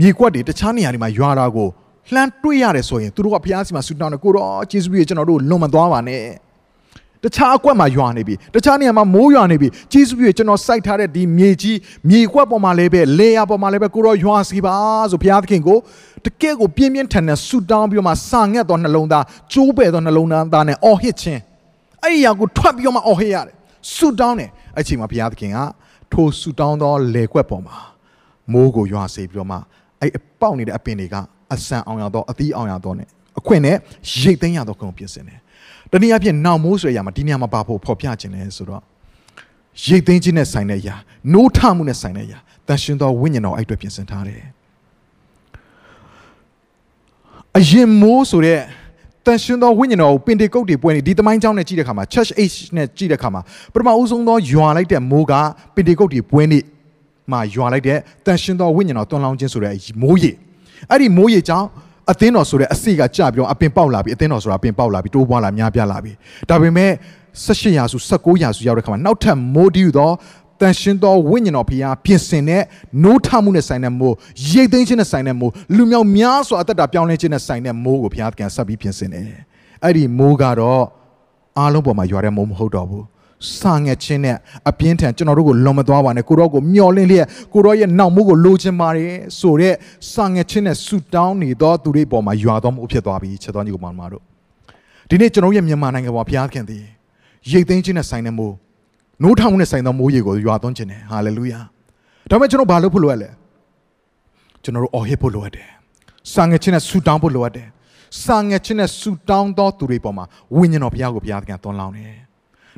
[0.00, 1.68] မြေကွက်တွေတခြားနေရာတွေမှာရွာတာကို
[2.14, 6.20] လှမ်းတွေ့ရတယ်ဆိုရင်သူတို့ကဘုရားစီမှာဆူတောင်းတယ်ကိုတော့ကျေးဇူးပြုကျွန်တော်တို့လွန်မသွားပါနဲ့
[7.24, 11.78] တခြားအကွက်မှာရွာနေပြီတခြားနေရာမှာမိုးရွာနေပြီကျေးဇူးပြုကျွန်တော်စိုက်ထားတဲ့ဒီမြေကြီး
[12.10, 14.74] မြေကွက်ပေါ်မှာလည်းပဲလေယာပေါ်မှာလည်းပဲကိုတော့ရွာစီပါ
[15.10, 15.78] ဆိုဘုရားသခင်ကို
[16.24, 21.40] တကယ့်ကိုပြင်းပြင်းထန်ထန်ဆူတောင်းပြီးတော့မှစာငတ်သောနှလုံးသားကျိုးပဲ့သောနှလုံးသားနဲ့အော်ဟစ်ခြင်း
[22.02, 23.54] အဲ့ဒီအရာကိုထွက်ပြီးတော့မှအော်ဟစ်ရတယ်
[23.94, 25.58] ဆူတောင်းတယ်အဲ့ချိန်မှာဘုရားသခင်က
[26.12, 27.76] ထိုဆူတောင်းသောလေကွက်ပေါ်မှာ
[28.52, 29.56] မိုးကိုရွာစေပြီးတော့မှ
[30.00, 31.16] အဲ့အပေါက်နေတဲ့အပင်တွေက
[31.54, 33.04] အဆန်အောင်ရတော့အသီးအောင်ရတော့ ਨੇ
[33.38, 33.76] အခွင့်နဲ့
[34.18, 35.40] ရိတ်သိမ်းရတော့ကုန်ပြင်ဆင်တယ်
[35.92, 38.82] တနည်းအားဖြင့်နောက်မိုးဆိုရမှာဒီနေရာမှာပါဖို့ဖော်ပြခြင်းလဲဆိုတော့
[39.84, 40.96] ရိတ်သိမ်းခြင်းနဲ့ဆိုင်တဲ့အရာ
[41.34, 44.42] နိုးထမှုနဲ့ဆိုင်တဲ့အရာတန်ရှင်သောဝိညာဉ်တော်အဲ့အတွက်ပြင်ဆင်ထားတယ်
[47.58, 48.60] အရင်မိုးဆိုတဲ့
[49.26, 53.40] တန်ရှင်သောဝိညာဉ်တော်ကိုပင်တေကုတ်တွေပွဲနေဒီသမိုင်းကြောင်းနဲ့ကြည့်တဲ့ခါမှာ Church Age နဲ့ကြည့်တဲ့ခါမှာ
[53.72, 55.32] ပထမဦးဆုံးသောယွာလိုက်တဲ့မိုးက
[55.74, 56.58] ပင်တေကုတ်တွေပွဲနေ
[57.32, 60.32] မှာယွာလိုက်တဲ့တန်ရှင်သောဝိညာဉ်တော်တွန်းလောင်းခြင်းဆိုတဲ့မိုးရေ
[60.90, 61.66] အဲ့ဒီမိုးရေကြောင့်
[62.12, 66.12] အသင်းတော်ဆိုတဲ့အစီကကြပြီးတော့အပင်ပေါက်လာပြီအသင်းတော်ဆိုတာအပင်ပေါက်လာပြီတိုးပွားလာများပြားလာပြီ
[66.50, 66.90] ဒါပေမဲ့
[67.46, 70.10] 18ရာစု19ရာစုရောက်တဲ့ခါမှာနောက်ထပ်မိုးတီးယူသော
[70.60, 72.62] တန်ရှင်သောဝိညာဉ်တော်ဖခင်ပြင်ဆင်တဲ့
[73.02, 74.14] နိုးထမှုနဲ့ဆိုင်တဲ့မိုး
[74.50, 79.24] ရိတ်သိမ်းခြင်းနဲ့ဆိုင်တဲ့မိုးလူမြောက်များစွာအသက်တာပြောင်းလဲခြင်းနဲ့ဆိုင်တဲ့မိုးကိုဖခင်ကဆက်ပြီးပြင်ဆင်တယ်
[79.84, 80.84] အဲ့ဒီမိုးကတော့
[81.58, 83.04] အားလုံးပေါ်မှာရွာတဲ့မိုးမဟုတ်တော့ဘူး
[83.58, 84.36] စာငက်ချင်းနဲ့
[84.70, 89.76] အပြင်းထန်ကျွန်တော်တို့ကိုလွန်မသွားပါနဲ့ကိုတော့ကိုမျောလင့်လျက်ကိုတော့ရဲ့နောက်မိုးကိုလိုချင်ပါတယ်ဆိုတော့
[90.12, 94.22] စာငက်ချင်းနဲ့ဆူတောင်းနေသောသူတွေပေါ်မှာရွာတော်မှုဖြစ်သွားပြီချက်တော်ညီကိုမောင်မတို့
[95.08, 96.84] ဒီနေ့ကျွန်တော်ရဲ့မြန်မာနိုင်ငံပေါ်ဘုရားခင်သည်
[97.50, 98.54] ရိတ်သိမ်းခြင်းနဲ့ဆိုင်တဲ့မိုး
[99.22, 101.60] နိုးထောင်နဲ့ဆိုင်သောမိုးရေကိုရွာသွန်းခြင်းနဲ့ဟာလေလုယာ
[102.30, 103.30] ဒါပေမဲ့ကျွန်တော်ဘာလုပ်ဖို့လိုအပ်လဲ
[104.62, 105.68] ကျွန်တော်တို့အော်ဟစ်ဖို့လိုအပ်တယ်
[106.32, 107.68] စာငယ်ချင်းနဲ့ဆူတောင်းဖို့လိုအပ်တယ်
[108.24, 110.24] စာငယ်ချင်းနဲ့ဆူတောင်းသောသူတွေပေါ်မှာ
[110.56, 112.27] ဝိညာဉ်တော်ဘုရားကိုဘုရားသခင်သွန်လောင်းတယ်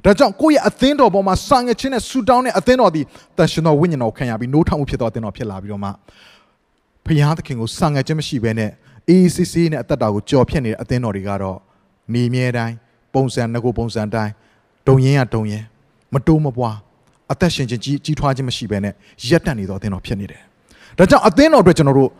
[0.04, 3.04] ဒါကြောင့်ကိုယ့်ရဲ့အသင်းတော်ပေါ်မှာစာငယ်ချင်းနဲ့ဆူတောင်းတဲ့အသင်းတော်သည်
[3.38, 5.90] တန်ရှင်တော်ဝိညာဉ်တော်ခံရပြီးနိုးထောင်မှုဖြစ်သောအသင်းတော်ဖြစ်လာပြီးတော့မှ
[7.06, 8.70] ဖျားသခင်ကိုစာငတ်ခြင်းမရှိဘဲနဲ့
[9.08, 11.58] အေးစစ်စစ်နဲ့အသက်တာကိုကြော်ဖြတ်နေတဲ့အသင်းတော်တွေကတော့
[12.14, 12.74] နေမြဲတိုင်း
[13.14, 14.32] ပုံစံငကိုပုံစံတိုင်း
[14.88, 15.64] ဒုံရင်ရဒုံရင်
[16.14, 16.76] မတိုးမပွား
[17.32, 18.94] အသက်ရှင်ခြင်းကြီးကြီးထွားခြင်းမရှိဘဲနဲ့
[19.28, 20.42] ရက်တက်နေတော့အသင်းတော်ဖြစ်နေတယ်
[20.98, 22.10] ဒါကြောင့်အသင်းတော်အတွက်ကျွန်တော်တို့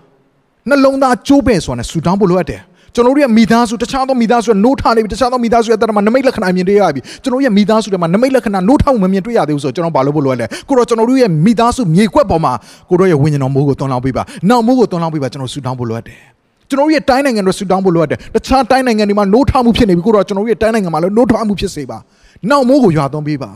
[0.68, 2.60] နှလုံးသားကြိုးပဲ့ဆိုတာနဲ့ဆူတောင်းဖို့လိုအပ်တယ်
[2.94, 12.52] ကျွန်တော်တို့ရဲ့မိသားစုတခြားသောမိသားစုနိုးထနေပြီတခြားသောမိသားစုရဲ့အသက်တာမှာနမိတ်လက္ခဏာမြင်တွေ့ရပြီကျွန်တော်ရဲ့မိသားစုတွေမှာနမိတ်လက္ခဏာနိုးထမှုမမြင်တွေ့ရသေးဘူးဆိုတော့ကျွန်တော်ဘာလို့ဖို့လိုလဲကိုတော့ကျွန်တော်တို့ရဲ့မိသားစုမြေကွက်ပေါ်မှာ
[12.90, 16.20] ကိုတော့ရဲ့ဝိညာဉ်တော်မိုးကိုတွန်းလောင်းပေးပါနောက်မိုးကိုတွန်းလောင်းပေးပါကျွန်တော်ဆူတောင်းဖို့လိုအပ်တယ်
[16.68, 21.98] ကျွန်တော်တို့ရဲ့တိုင်းနိုင်ငံတွေဆူတောင်းဖို့လိုအပ်တယ်တခြားတိုင်းနိုင်ငံတွေမှာနိုးထမှုဖြစ်နေပြီကိုတော့ကျွန်တော်တို့ရဲ့တိုင်းနိုင်ငံမှာလည်းနိုးထမှုဖြစ်စေပါ
[22.50, 23.50] နောက်မိုးကိုရွာသွန်းပေးပါ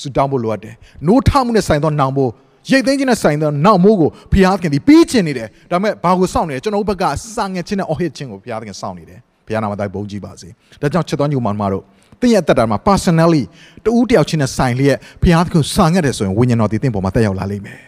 [0.00, 0.74] ဆူတောင်းဖို့လိုအပ်တယ်
[1.06, 2.30] နိုးထမှုနဲ့ဆိုင်သောနောက်မိုး
[2.70, 7.04] ရိတ်သိမ်းခြင်းနဲ့ဆိုင်သောနောက်မိုးကိုဘုရားသခင်ဒီပြီးကျင်နေတယ်ဒါပေမဲ့ဘာကိုစောင့်နေလဲကျွန်တော်တို့ဘက်က
[7.34, 10.48] စာငယ်ခြင်းနဲ့အော်ဟစ်ခြင်းကိုဘုရားသခင်စောင့်နေတယ်ဘုရားနာမတိုင်းဘုန်းကြီးပါစေ
[10.80, 11.82] ဒါကြောင့်ချစ်တော်ညီမတို့
[12.20, 13.42] သင်ရဲ့အသက်တာမှာ personally
[13.84, 17.80] တူးတယောက်ချင်းနဲ့ဆိုင်လျက်ဘုရားသခင်စာငတ်တယ်ဆိုရင်ဝိညာဉ်တော်ဒီသင်ပေါ်မှာတက်ရောက်လာလိမ့်မယ်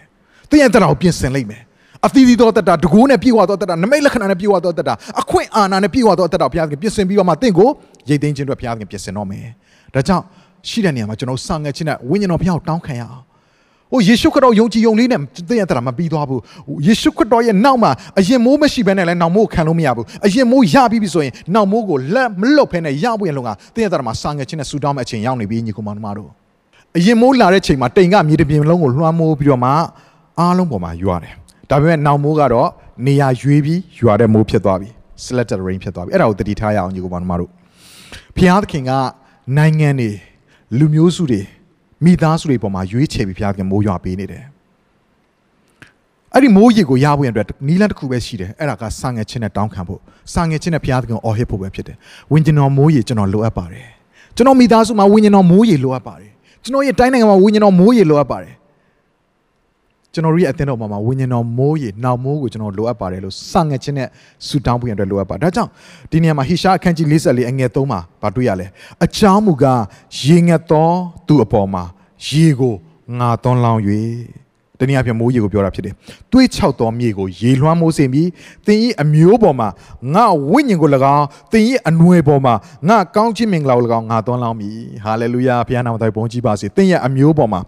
[0.51, 1.63] သင်ရဲ့အသက်တာကိုပြင်ဆင်လိမ့်မယ်
[2.07, 7.69] အသီးသီးသောတတတကူးနဲ့ပြေဝသောတတနမိတ်လက္ခဏာနဲ့ပြေဝသောတတအခွင့်အာဏာနဲ့ပြေဝသောတတဘုရားသခင်ပြင်ဆင်ပြီးတော့မှသင်ကို
[8.09, 9.47] ရိတ်သိမ်းခြင်းအတွက်ဘုရားသခင်ပြင်ဆင်တော့မယ်
[9.95, 10.25] ဒါကြောင့်
[10.69, 13.25] ရှိတဲ့နေရာမှာကျွန်တော်စာငတ်ခြင်းနဲ့ဝိညာဉ်တော်ဘုရားကိုတောင်းခံရအောင်
[13.95, 16.41] ဟိုယေရှုခရစ်တော်ယုံကြည်ယုံလေးနဲ့သင်ရတာမပြီးသွားဘူး
[16.87, 26.31] ယေရှုခရစ်တော်ရဲ့နောက်မှာအရင်မိုးမရှိဘဲနဲ့လည်းနောက်မိုးခံလို့မရဘူးအရင်မိုးရပြီးပြီဆိုရင်နောက်မိုးကိုလက်မလွတ်ဖဲနဲ့ရဖို့ရလုံကသင်ရတာမှာစာငယ်ချင်းနဲ့ဆူတောင်းမဲ့အချိန်ရောက်နေပြီညီကောင်မတို့
[26.97, 29.71] အရင်မိုးလာတဲ့ချိန်မှာတိမ်ကမြေတပြင်လုံးကိုလွှမ်းမိုးပြီးတော့မှ
[30.41, 31.35] အားလုံးပေါ်မှာရွာတယ်
[31.71, 32.69] ဒါပေမဲ့နောက်မိုးကတော့
[33.07, 34.89] နေရာရွေးပြီးရွာတဲ့မိုးဖြစ်သွားပြီ
[35.27, 37.51] selected rain ဖြစ်သွားပြီအဲ့ဒါကိုတတိထားရအောင်ညီကောင်မတို့
[38.37, 38.93] ဖျားသခင်က
[39.59, 40.11] နိုင်ငံတွေ
[40.79, 41.43] လူမျိုးစုတွေ
[42.05, 44.45] မိသားစုတွေပေါ်မှာရွေးချယ်ပြီးဘုရားခင်မိုးရွာပေးနေတယ်
[46.35, 50.01] အဲ့ဒီမိုးရေကိုရဖို့ရတဲ့နီးလန်းတစ်ခုပဲရှိတယ်အဲ့ဒါကစာငယ်ချင်းနဲ့တောင်းခံဖို့
[50.33, 51.97] စာငယ်ချင်းနဲ့ဘုရားသခင်အော်ဟစ်ဖို့ပဲဖြစ်တယ်
[52.33, 53.89] ဝိညာဉ်တော်မိုးရေကျွန်တော်လိုအပ်ပါတယ်
[54.37, 56.33] ကျွန်တော်မိသားစုမှာဝိညာဉ်တော်မိုးရေလိုအပ်ပါတယ်
[56.63, 58.55] ကျွန်တော်ရဲ့တိုင်းနိုင်ငံမှာဝိညာဉ်တော်မိုးရေလိုအပ်ပါတယ်
[60.15, 64.09] ကျွန်တော်တို့ရဲ့အသင်းတော်မှာဝိညာဉ်တော်မိုးရေနောက်မိုးကိုကျွန်တော်လိုအပ်ပါတယ်လို့စာငယ်ချင်းနဲ့
[64.47, 65.71] ဆူတောင်းဖို့ရတဲ့လိုအပ်ပါဒါကြောင့်
[66.11, 68.67] ဒီနေရာမှာဟိရှာအခန်းကြီး44အငယ်3မှာဗာတွေ့ရလဲ
[69.05, 69.83] အချောင်းမူကား
[70.23, 70.89] ရေငတ်သော
[71.27, 71.83] သူအပေါ်မှာ
[72.27, 72.75] ရေကို
[73.19, 73.83] ငါသွန်းလောင်း၍
[74.81, 75.95] တနည်းအားဖြင့်မိုးရေကိုပြောတာဖြစ်တယ်။
[76.33, 78.29] တွေးချောက်သောမြေကိုရေလွှမ်းမိုးစေပြီး
[78.67, 79.69] သင်၏အမျိုးပေါ်မှာ
[80.15, 82.55] ငါဝိညာဉ်ကို၎င်းသင်၏အနွယ်ပေါ်မှာ
[82.89, 87.61] ငါကောင်းချီးမင်္ဂလာကို၎င်းငါသွန်းလောင်းမည်။ဟာလေလုယာဘုရားနာမတော်ဘုန်းကြီးပါစေ။သင်ရဲ့အမျိုးပေါ်မှာ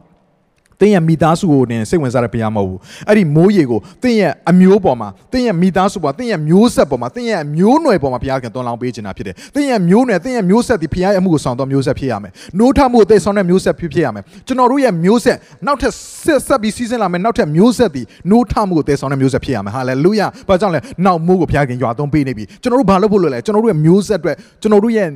[0.81, 15.93] တင်းရဲ့မိသားစုကိုနင်စိတ်ဝင်စားတဲ့ဘုရားမဟုတ်ဘူးအဲ့ဒီမိုးရေကိုတင်းရဲ့အမျိုးပေါ်မှာတင်းရဲ့မိသားစုပေါ်တင်းရဲ့မျိုးဆက်ပေါ်မှာတင်းရဲ့မျိုးနွယ်ပေါ်မှာဘုရားကတွန်းလောင်းပေးခြင်းတာဖြစ်တယ်တင်းရဲ့မျိုးနွယ်တင်းရဲ့မျိုးဆက်ဒီဘုရားရဲ့အမှုကိုဆောင်တော့မျိုးဆက်ဖြစ်ရမယ်နိုးထမှုကိုသိဆောင်တဲ့မျိုးဆက်ဖြစ်ဖြစ်ရမယ်ကျွန်တော်တို့ရဲ့မျိုးဆက်နောက်ထပ်
[16.24, 25.09] ဆက်ဆက်ပြီးစီးစင်းလာမယ်နောက်ထပ်မျိုးဆက်ဒီနိုးထမှုကိုသိဆောင်တဲ့မျိုးဆက်ဖြစ်ရမယ်ဟာလေလုယာဘာကြောင့်လဲနောက်မိုးကိုဘုရားခင်ရွာသွန်းပေးနေပြီကျွန်တော်တို့ဘာလုပ်ဖို့လိုလဲကျွန်တော်တို့ရဲ့မျိုးဆက်အတွက်ကျွန်တော်တို့ရဲ့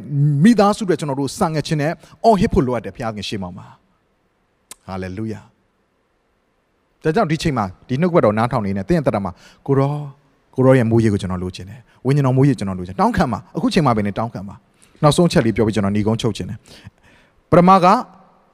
[0.44, 1.92] မိသားစုအတွက်ကျွန်တော်တို့စံငယ်ခြင်းနဲ့
[2.24, 3.79] အော်ဟစ်ဖို့လိုအပ်တယ်ဘုရားခင်ရှေ့မှာ
[4.90, 5.40] ဟာလေလုယာ
[7.02, 9.32] ဒါကြောင့်ဒီချိန်မှာဒီနှုတ်ကပတ်တော်နားထောင်နေတဲ့တင်းရတတာမှာ
[9.66, 9.92] ကိုရော
[10.54, 14.54] ကိုရောရဲ့မိုးရေကိုကျွန်တော်လိုချင်တယ်ဝိညာဉ်တော်မိုးရေကျွန်တော်လိုချင်တောင်းခံပါအခုချိန်မှာပဲနေတောင်းခံပါ
[15.02, 16.58] နောက်ဆုံးချက်လေးပြောပြီးကျွန်တော်ညီကုန်းချုပ်ချင်တယ်
[17.50, 17.86] ပရမက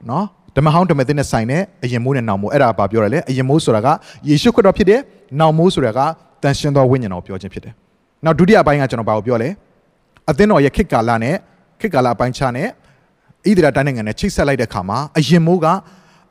[0.09, 0.25] နော်
[0.55, 3.87] ဓမ္မဟောင်းဓမ္မသစ်နဲ့ဆိုင်တဲ့အရင်မိုးနဲ့နောက်မိုးအဲ့ဒါဘာပြောရလဲအရင်မိုးဆိုတာက
[4.29, 4.99] ယေရှုခရစ်တော်ဖြစ်တယ်
[5.39, 5.99] နောက်မိုးဆိုတာက
[6.43, 7.73] တန်ရှင်သောဝိညာဉ်တော်ပြောခြင်းဖြစ်တယ်
[8.25, 9.49] နောက်ဒုတိယပိုင်းကကျွန်တော်ဘာကိုပြောလဲ
[10.29, 11.35] အသင်းတော်ရဲ့ခေတ်ကာလနဲ့
[11.79, 12.69] ခေတ်ကာလအပိုင်းခြားနဲ့ဣ
[13.43, 15.67] သရေလတိုင်းနိုင်ငံနဲ့ချိတ်ဆက်လိုက်တဲ့အခါမှာအရင်မိုးက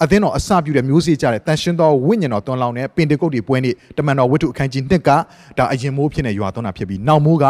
[0.03, 5.11] အသင်းတော်အစပြုတဲ့မျိုးစေ့ကြတဲ့တန်ရှင်းသောဝိညာဉ်တော်တွန်းလောင်းတဲ့ပင်တကုတ်တွေပွဲနေ့တမန်တော်ဝတ္ထုအခန်းကြီး1က
[5.59, 7.44] ဒါအရင်မိုးဖြစ်နေရွာသွန်းတာဖြစ်ပြီးနောက်မိုးက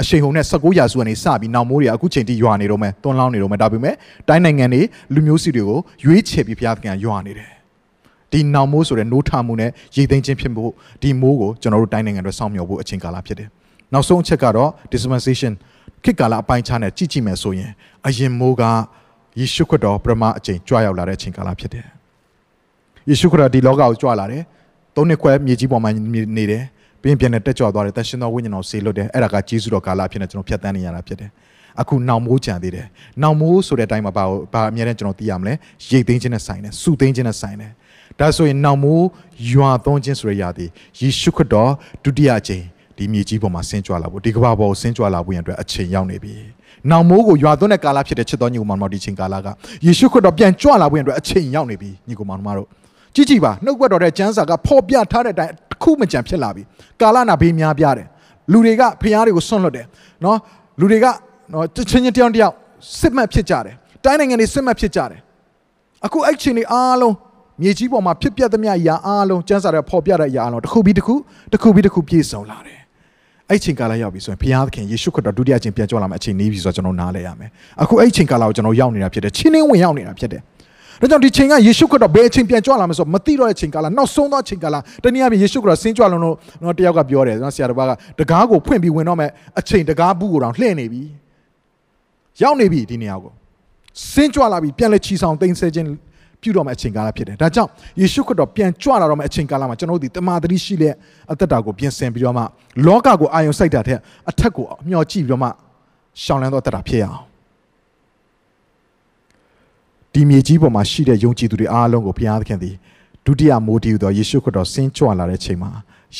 [0.00, 3.94] အရှိန်ဟုန်နဲ့19ရာစုကနေစပြီးနောက်မိုးတွေအခုချိန်ထိရွာနေတော့မယ်တွန်းလောင်းနေတော့မယ်ဒါပေမဲ့
[4.28, 4.82] တိုင်းနိုင်ငံတွေ
[5.14, 7.50] လူမျိုးစုတွေကိုရွေးချယ်ပြီးဘုရားသခင်ရွာနေတယ်
[8.32, 10.70] ဒီနောက်မိုးဆိုတဲ့နိုးထမှုနဲ့ရိတ်သိမ်းခြင်းဖြစ်ဖို့
[11.02, 13.48] ဒီမိုးကိုကျွန်တော်တို့တိုင်းနိုင်ငံတွေစောင့်မျှော်ဖို့အချိန်ကာလဖြစ်တယ်
[13.92, 15.52] နောက်ဆုံးအချက်ကတော့ dispensation
[16.04, 17.70] ခေတ်ကာလအပိုင်းခြားနဲ့ကြည့်ကြည့်မယ်ဆိုရင်
[18.06, 18.62] အရင်မိုးက
[19.38, 21.86] ယေရှုခရစ်တော်ပရမအချိန်ကြွရောက်လာတဲ့အချိန်ကာလဖြစ်တယ်
[23.08, 24.42] ယေရှုခရစ်ဒီလောကကိုကြွလာတယ်
[24.96, 25.90] သုံးနှစ်ခွဲမြေကြီးပေါ်မှာ
[26.36, 26.64] နေတယ်
[27.02, 31.30] ပြင်းပြင်းနဲ့တက်ကြွသွားတယ်တရှင်တော်ဝိညာဉ်တော်ဆေလွတ်တယ်အဲ့ဒါကဂျေစုတော်ကာလဖြစ်နေကျွန်တော်ဖြတ်တန်းနေရတာဖြစ်တယ်
[31.80, 32.86] အခုနောင်မိုးကြံသေးတယ်
[33.22, 35.52] နောင်မိုးဆိုတဲ့အတိုင်းမှာဘာဘာအများနဲ့ကျွန်တော်သိရမလဲ
[35.88, 37.72] ရိတ်သိမ်းခြင်းနဲ့ဆိုင်တယ်စုသိမ်းခြင်းနဲ့ဆိုင်တယ်
[38.18, 39.06] ဒါဆိုရင်နောင်မိုး
[39.50, 40.70] ယွာသွန်းခြင်းဆိုရရသည်
[41.00, 41.70] ယေရှုခရစ်တော်
[42.04, 42.64] ဒုတိယအကြိမ်
[42.98, 46.34] ဒီမြေကြီးပေါ်မှာဆင်းကြွလာဖို့ဒီကမ္ဘာပေါ်ကိုဆင်းကြွလာဖို့ရန်အတွက်အချိန်ရောက်နေပြီ။
[46.90, 49.46] နောင်မိုးကိုရွာသွန်းတဲ့ကာလဖြစ်တဲ့ချစ်တော်ညီကောင်မတို့ဒီချိန်ကာလက
[49.86, 52.66] ယေရှုခရစ်တော်ပြန်ကြွလာဖို့ရန်အတွက်အချိန်ရောက်နေပြီညီကောင်မတို့
[53.14, 56.62] ကြည့်ကြည့်ပါနှုတ်ကပတ်တော်တဲ့ကျမ်းစာကဖော်ပြထားတဲ့အတိုင်းတစ်ခုမကြံဖြစ်လာပြီ
[57.00, 58.06] ကာလနာဘေးများပြားတယ်
[58.52, 59.86] လူတွေကဖျားတွေကိုဆွန့်လွတ်တယ်
[60.24, 60.38] နော်
[60.80, 61.06] လူတွေက
[61.52, 62.54] နော်ချင်းချင်းတယောက်တယောက်
[62.98, 63.74] စစ်မှတ်ဖြစ်ကြတယ်
[64.04, 65.20] တိုင်းနိုင်ငံတွေစစ်မှတ်ဖြစ်ကြတယ်
[66.06, 67.14] အခုအဲ့ချင်းတွေအားလုံး
[67.62, 71.14] မြေကြီးပေါ်မှာဖြစ်ပျက်သမျှအရာအားလုံးကျမ်းစာထဲဖော်ပြတဲ့အရာအားလုံးတစ်ခုပြီးတစ်ခု
[71.52, 72.77] တစ်ခုပြီးတစ်ခုပြည့်စုံလာတယ်
[73.50, 77.50] အဲ့ချိန်ကာလရောက်ပြီဆိုရင်ဘုရားသခင်ယေရှုခရစ်တော်ဒုတိယအချိန်ပြန်ကြွလာမယ့်အချိန်နေပြီဆိုတော့ကျွန်တော်နားလဲရမယ်
[77.82, 80.40] အခုအဲ့ချိန်ကာလကိုကျွန်တော်ရောက်နေတာဖြစ်တယ်ချင်းင်းဝင်ရောက်နေတာဖြစ်တယ်
[81.00, 87.82] ဒါကြောင့်ဒီချိန်ကယေရှုခရစ်တော်ဘယ်အချိန်ပြန်ကြွလာမလဲဆိုတော့မသိတော့တဲ့ချိန်ကာလနောက်ဆုံးသောချိန်ကာလတနည်းအားဖြင့်ယေရှုခရစ်တော်ဆင်းကြွလာလို့တော့တယောက်ကပြောတယ်နော်ဆရာတော်က
[88.18, 91.02] တကားကိုဖွင့်ပြီးဝင်တော့မဲ့အချိန်တကားဘူးကိုတောင်လှည့်နေပြီ
[92.42, 93.32] ရောက်နေပြီဒီနေရာကို
[94.12, 95.88] ဆင်းကြွလာပြီပြန်လဲချီဆောင်သိမ်းဆဲခြင်း
[96.42, 97.70] ပြုတော့မယ့်အချိန်ကာလဖြစ်တယ်။ဒါကြောင့်
[98.00, 100.92] ယေရှုခရစ်တော်ပြန်ကြွလာတော့မယ့်အချိန်ကာလမှာကျွန်တော်တို့ဒီတမာတိရှိတဲ့
[101.32, 102.42] အသက်တာကိုပြင်ဆင်ပြီးတော့မှ
[102.86, 103.98] လောကကိုအာရုံစိုက်တာတဲ့
[104.30, 105.48] အထက်ကိုမျှော်ကြည့်ပြီးတော့မှ
[106.22, 107.22] ရှောင်လန်းသောအသက်တာဖြစ်ရအောင်။
[110.12, 112.74] ဒီမြေကြီးပေါ်မှာရှိတဲ့ယုံကြည်သူတွေအားလုံးကိုဘုရားသခင်သည်
[113.24, 115.70] ဒုတိယမိုးတီးသောယေရှုခရစ်တော်ဆင်းကြွလာတဲ့ချိန်မှာ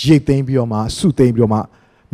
[0.01, 1.59] ရိတ်သိမ်းပြီးတော့မှဆုသိမ်းပြီးတော့မှ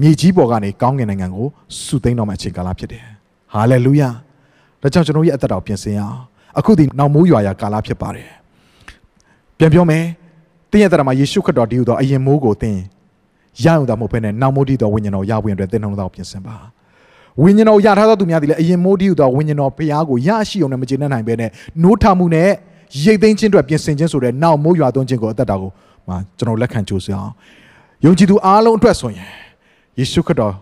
[0.00, 1.46] မြေကြီးပေါ်ကနေကောင်းကင်နိုင်ငံကို
[1.82, 3.04] ဆုသိမ်းတော့မယ့်အချိန်ကာလဖြစ်တယ်။
[3.52, 4.10] ဟာလေလုယာ။
[4.82, 6.20] ဒါကြောင့်ကျွန်တော်ရဲ့အသက်တာကိုပြင်ဆင်ရအောင်။
[6.58, 8.28] အခုဒီနောက်မိုးရွာရာကာလဖြစ်ပါတယ်
[9.58, 10.04] ပြန်ပြောမယ်
[10.70, 12.80] တင်းရဲ့တရမှာယေရှုခရစ်တော်တည်ဟူသောအရင်မိုးကိုတင်း
[13.64, 16.56] ရအောင်တာမဟုတ်ဘဲနဲ့နောက်မိုးတည်သောဝိညာဉ်တော်ရဝင်အတွက်တင်းနှုံတော်ပြင်ဆင်ပါ
[17.42, 21.50] ဝိညာဉ်တော်ရထားသောသူများသည်လည်းအရင်မိုးတည်ဟူသောဝိညာဉ်တော်ဘုရားကိုရရှိအောင်နဲ့မကျေနပ်နိုင်ဘဲနဲ့
[21.82, 22.50] နိုးထမှုနဲ့
[23.04, 25.70] ရိတ်သိမ်းခြင်းအတွက်ပြင်ဆင်ခြင်းဆိုတဲ့နောက်မိုးရွာသွန်းခြင်းကိုအသက်တာကို
[26.08, 27.32] မှာကျွန်တော်လက်ခံကြိုးစားအောင်
[28.04, 29.28] ယုံကြည်သူအားလုံးအတွက်ဆိုရင်
[29.98, 30.54] ယေရှုခရစ်တော်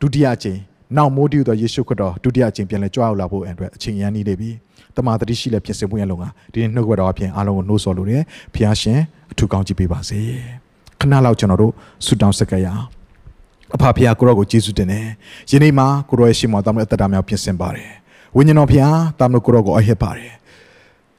[0.00, 0.58] ဒုတိယအကြိမ်
[0.96, 4.50] နောက်မိုးတည်ဟူသောယေရှုခရစ်တော်ဒုတိယအကြိမ်ပြန်လဲကြွရောက်လာဖို့အတွက်အချိန်ရန်နေပြီ
[4.96, 8.22] တမာတတိရှိလက်ပြင်ဆင်မှုရလုံကဒီနေ့နှုတ်ကပတော်အပြင်အားလုံးကိုနှိုးဆော်လို့ရတယ်
[8.54, 8.98] ဖျားရှင်
[9.32, 10.20] အထူးကောင်းချီးပေးပါစေ
[11.00, 11.72] ခဏလောက်ကျွန်တော်တို့
[12.06, 12.84] ဆုတောင်းဆက်ကရအောင်
[13.74, 15.06] အဖဖျားကိုရောကိုကျေးဇူးတင်တယ်
[15.50, 17.90] ယနေ့မှာကိုရောရဲ့ရှင်မောတမအသက်တာများပြင်ဆင်ပါတယ်
[18.36, 20.32] ဝိညာဉ်တော်ဖျားတမလို့ကိုရောကိုအဟစ်ပါတယ်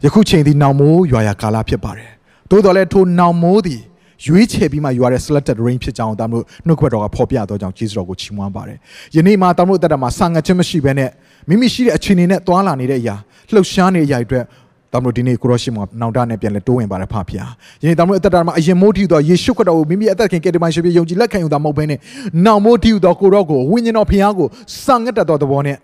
[0.03, 2.09] ယခုချိန်ဒီနောင်မိုးရွာရကာလဖြစ်ပါတယ်
[2.49, 3.82] သို့တော်လည်းထိုနောင်မိုးသည်
[4.25, 8.78] ရွေးချယ်ပြီးမှယူရတဲ့ selected rain ဖြစ်ကြောင်းတမလို့နှုတ်ခွက်တော်ကဖော်ပြတော့ကြောင်းကျေးဇူးတော်ကိုချီးမွမ်းပါတယ်
[9.15, 11.09] ယနေ့မှာတမလို့အသက်တာမှာဆာငတ်ခြင်းမရှိဘဲနဲ့
[11.49, 13.15] မိမိရှိတဲ့အခြေအနေနဲ့သွာလာနေတဲ့အရာ
[13.54, 14.45] လှုပ်ရှားနေတဲ့အရာတွေအတွက်
[14.93, 22.00] တမလို့ဒီနေ့ကိုရရှိမှာနောင်တနဲ့ပြန်လဲတိုးဝင်ပါတယ်ဖဖျားယနေ့တမလို့အသက်တာမှာအရင်မိုးထီသောယေရှုခရစ်တော်ကိုမိမိအသက်ခင်ကယ်တင်ပါရှင်ပြယုံကြည်လက်ခံယူတာမဟုတ်ဘဲနဲ့
[22.45, 24.48] နောင်မိုးထီသောကိုရောကိုဝိညာဉ်တော်ဖျားကို
[24.86, 25.78] စံငတ်တတ်သောသဘောနဲ့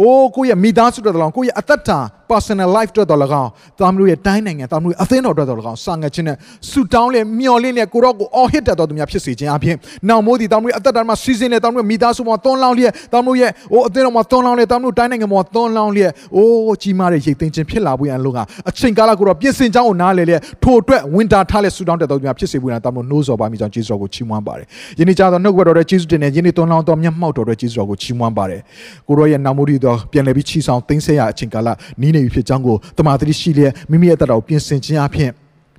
[0.00, 1.98] အိုးကိုယ့်ရဲ့မိသားစုတော်တော်ကိုယ့်ရဲ့အသက်တာ
[2.30, 6.36] personal life တော်တော်၎င်းသားမျိုးရဲ့တိုင်းနိုင်ငံသားမျိုးအသင်းတော်တော်တော်၎င်းစာငတ်ခြင်းနဲ့
[6.70, 9.76] ဆူတောင်းလေမျော်လင့်လေကိုရောကိုအော်ဟစ်တတ်တော်သူများဖြစ်စေခြင်းအပြင်
[10.08, 18.38] နောက်မိုးဒီသားမျိုးအသက်တာမှာစီစဉ်နေသားမျိုးမိသားစုမှာသွန်းလောင်းလျက်သားမျိုးရဲ့အိုးအသင်းတော်မှာသွန်းလောင်းလျက်သားမျိုးတိုင်းနိုင်ငံမှာသွန်းလောင်းလျက်အိုးကြီးမားတဲ့ရိတ်သိမ်းခြင်းဖြစ်လာဖို့ရန်လို့က
[18.68, 24.66] အချိန်ကာလကိုတော့ပြင်ဆင်ကြောင်းကိုနားလေလေထို့အတွက်ဝင်တာထားလေဆူတောင်းတတ်တော်သူများဖြစ်စေဖို့ရန်သားမျိုးနှိုးဆော်ပါမိကြောင်းကျေးဇူးတော်ကိုချီးမွမ်းပါတယ်
[24.98, 28.60] ယနေ့ကြာသောနှုတ်ကပတော်တဲ့ကျေးဇူးတင်တဲ့ယနေ့သွန်းလောင်းတော်မျက်မှောက်တော်တဲ့ကျေးဇူးတော်ကိုချီးမွမ်းပါတယ်
[29.08, 31.68] ကိုရောရဲ့နောက်မိုးဒီတော်ပြန်လည်ပြီးချီဆောင်သိမ်းဆဲရအချိန်ကာလ
[32.00, 35.30] နီးနေပြီဖြစ်ကြောင်းကိုတမန်တော်ရှိလျက်မိမိရဲ့အသက်တော်ပြင်ဆင်ခြင်းအပြင်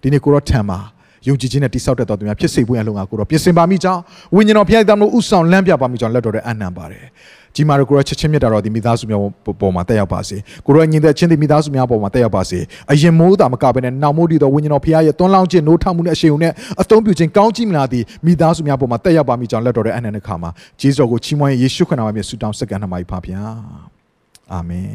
[0.01, 0.80] ဒီနေ့ကိုရောထံမှာ
[1.28, 4.01] ယုံကြည်ခြင်းနဲ့တိဆောက်တတ်တော်သူများဖြစ်စေဖို့ရန်လုံငါကိုရောပြင်ဆင်ပါမိကြောင်း
[4.36, 7.05] ဝိညာဉ်တော်ဖျက်တော်မူဥဆောင်လမ်းပြပါမိကြောင်းလက်တော်တဲ့အနံပါတယ်
[7.55, 9.20] ကြီးမားတော့ကိုရောချက်ချင်းမြတ်တော်ဒီမိသားစုများ
[9.62, 12.60] ပေါ်မှာတက်ရောက်ပါစေကိုရောညီတဲ့ချင်းဒီမိသားစုများပေါ်မှာတက်ရောက်ပါစေ
[12.91, 20.49] အရင်မိုးတာမကဘဲနဲ့နောက်မိုးတည်တော်ဝိညာဉ်တော်ဖျားရဲ့တွန်းလောင်းခြင်းနိုးထမှုနဲ့အရှိန်နဲ့အသုံးပြုခြင်းကောင်းကြီးမလားသည်မိသားစုများပေါ်မှာတက်ရောက်ပါမိကြောင်းလက်တော်တဲ့အနံတဲ့ခါမှာ
[20.80, 23.99] ဂျေဇုကိုချီးမွမ်းယေရှုခရစ်နာမနဲ့ဆုတောင်းစက္ကန့်နှမကြီးဖပါဗျာ
[24.54, 24.91] အာမင်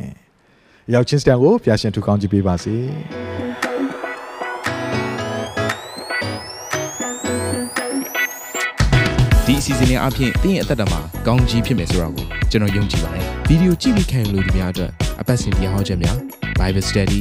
[0.95, 2.77] ရောက်ချင်းစတန်ကိုဖျာရှင်ထူကောင်းကြည့်ပေးပါစေ
[9.47, 14.91] ဒီအစီအစဉ်လေးအပြင်တင်းရဲ့အသက်တာမှာကောင်းကြီးဖြစ်မယ်ဆိုတာကိုကျွန်တော်ယုံကြည်ပါတယ်ဗီဒီယိုကြည့်ပြီးခံယူလို့ဒီများအတွက်
[15.21, 16.17] အပတ်စဉ်တရားဟောခြင်းများ
[16.59, 17.21] Bible Study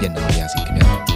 [0.00, 1.15] ပြန်လာပါရစေခင်ဗျာ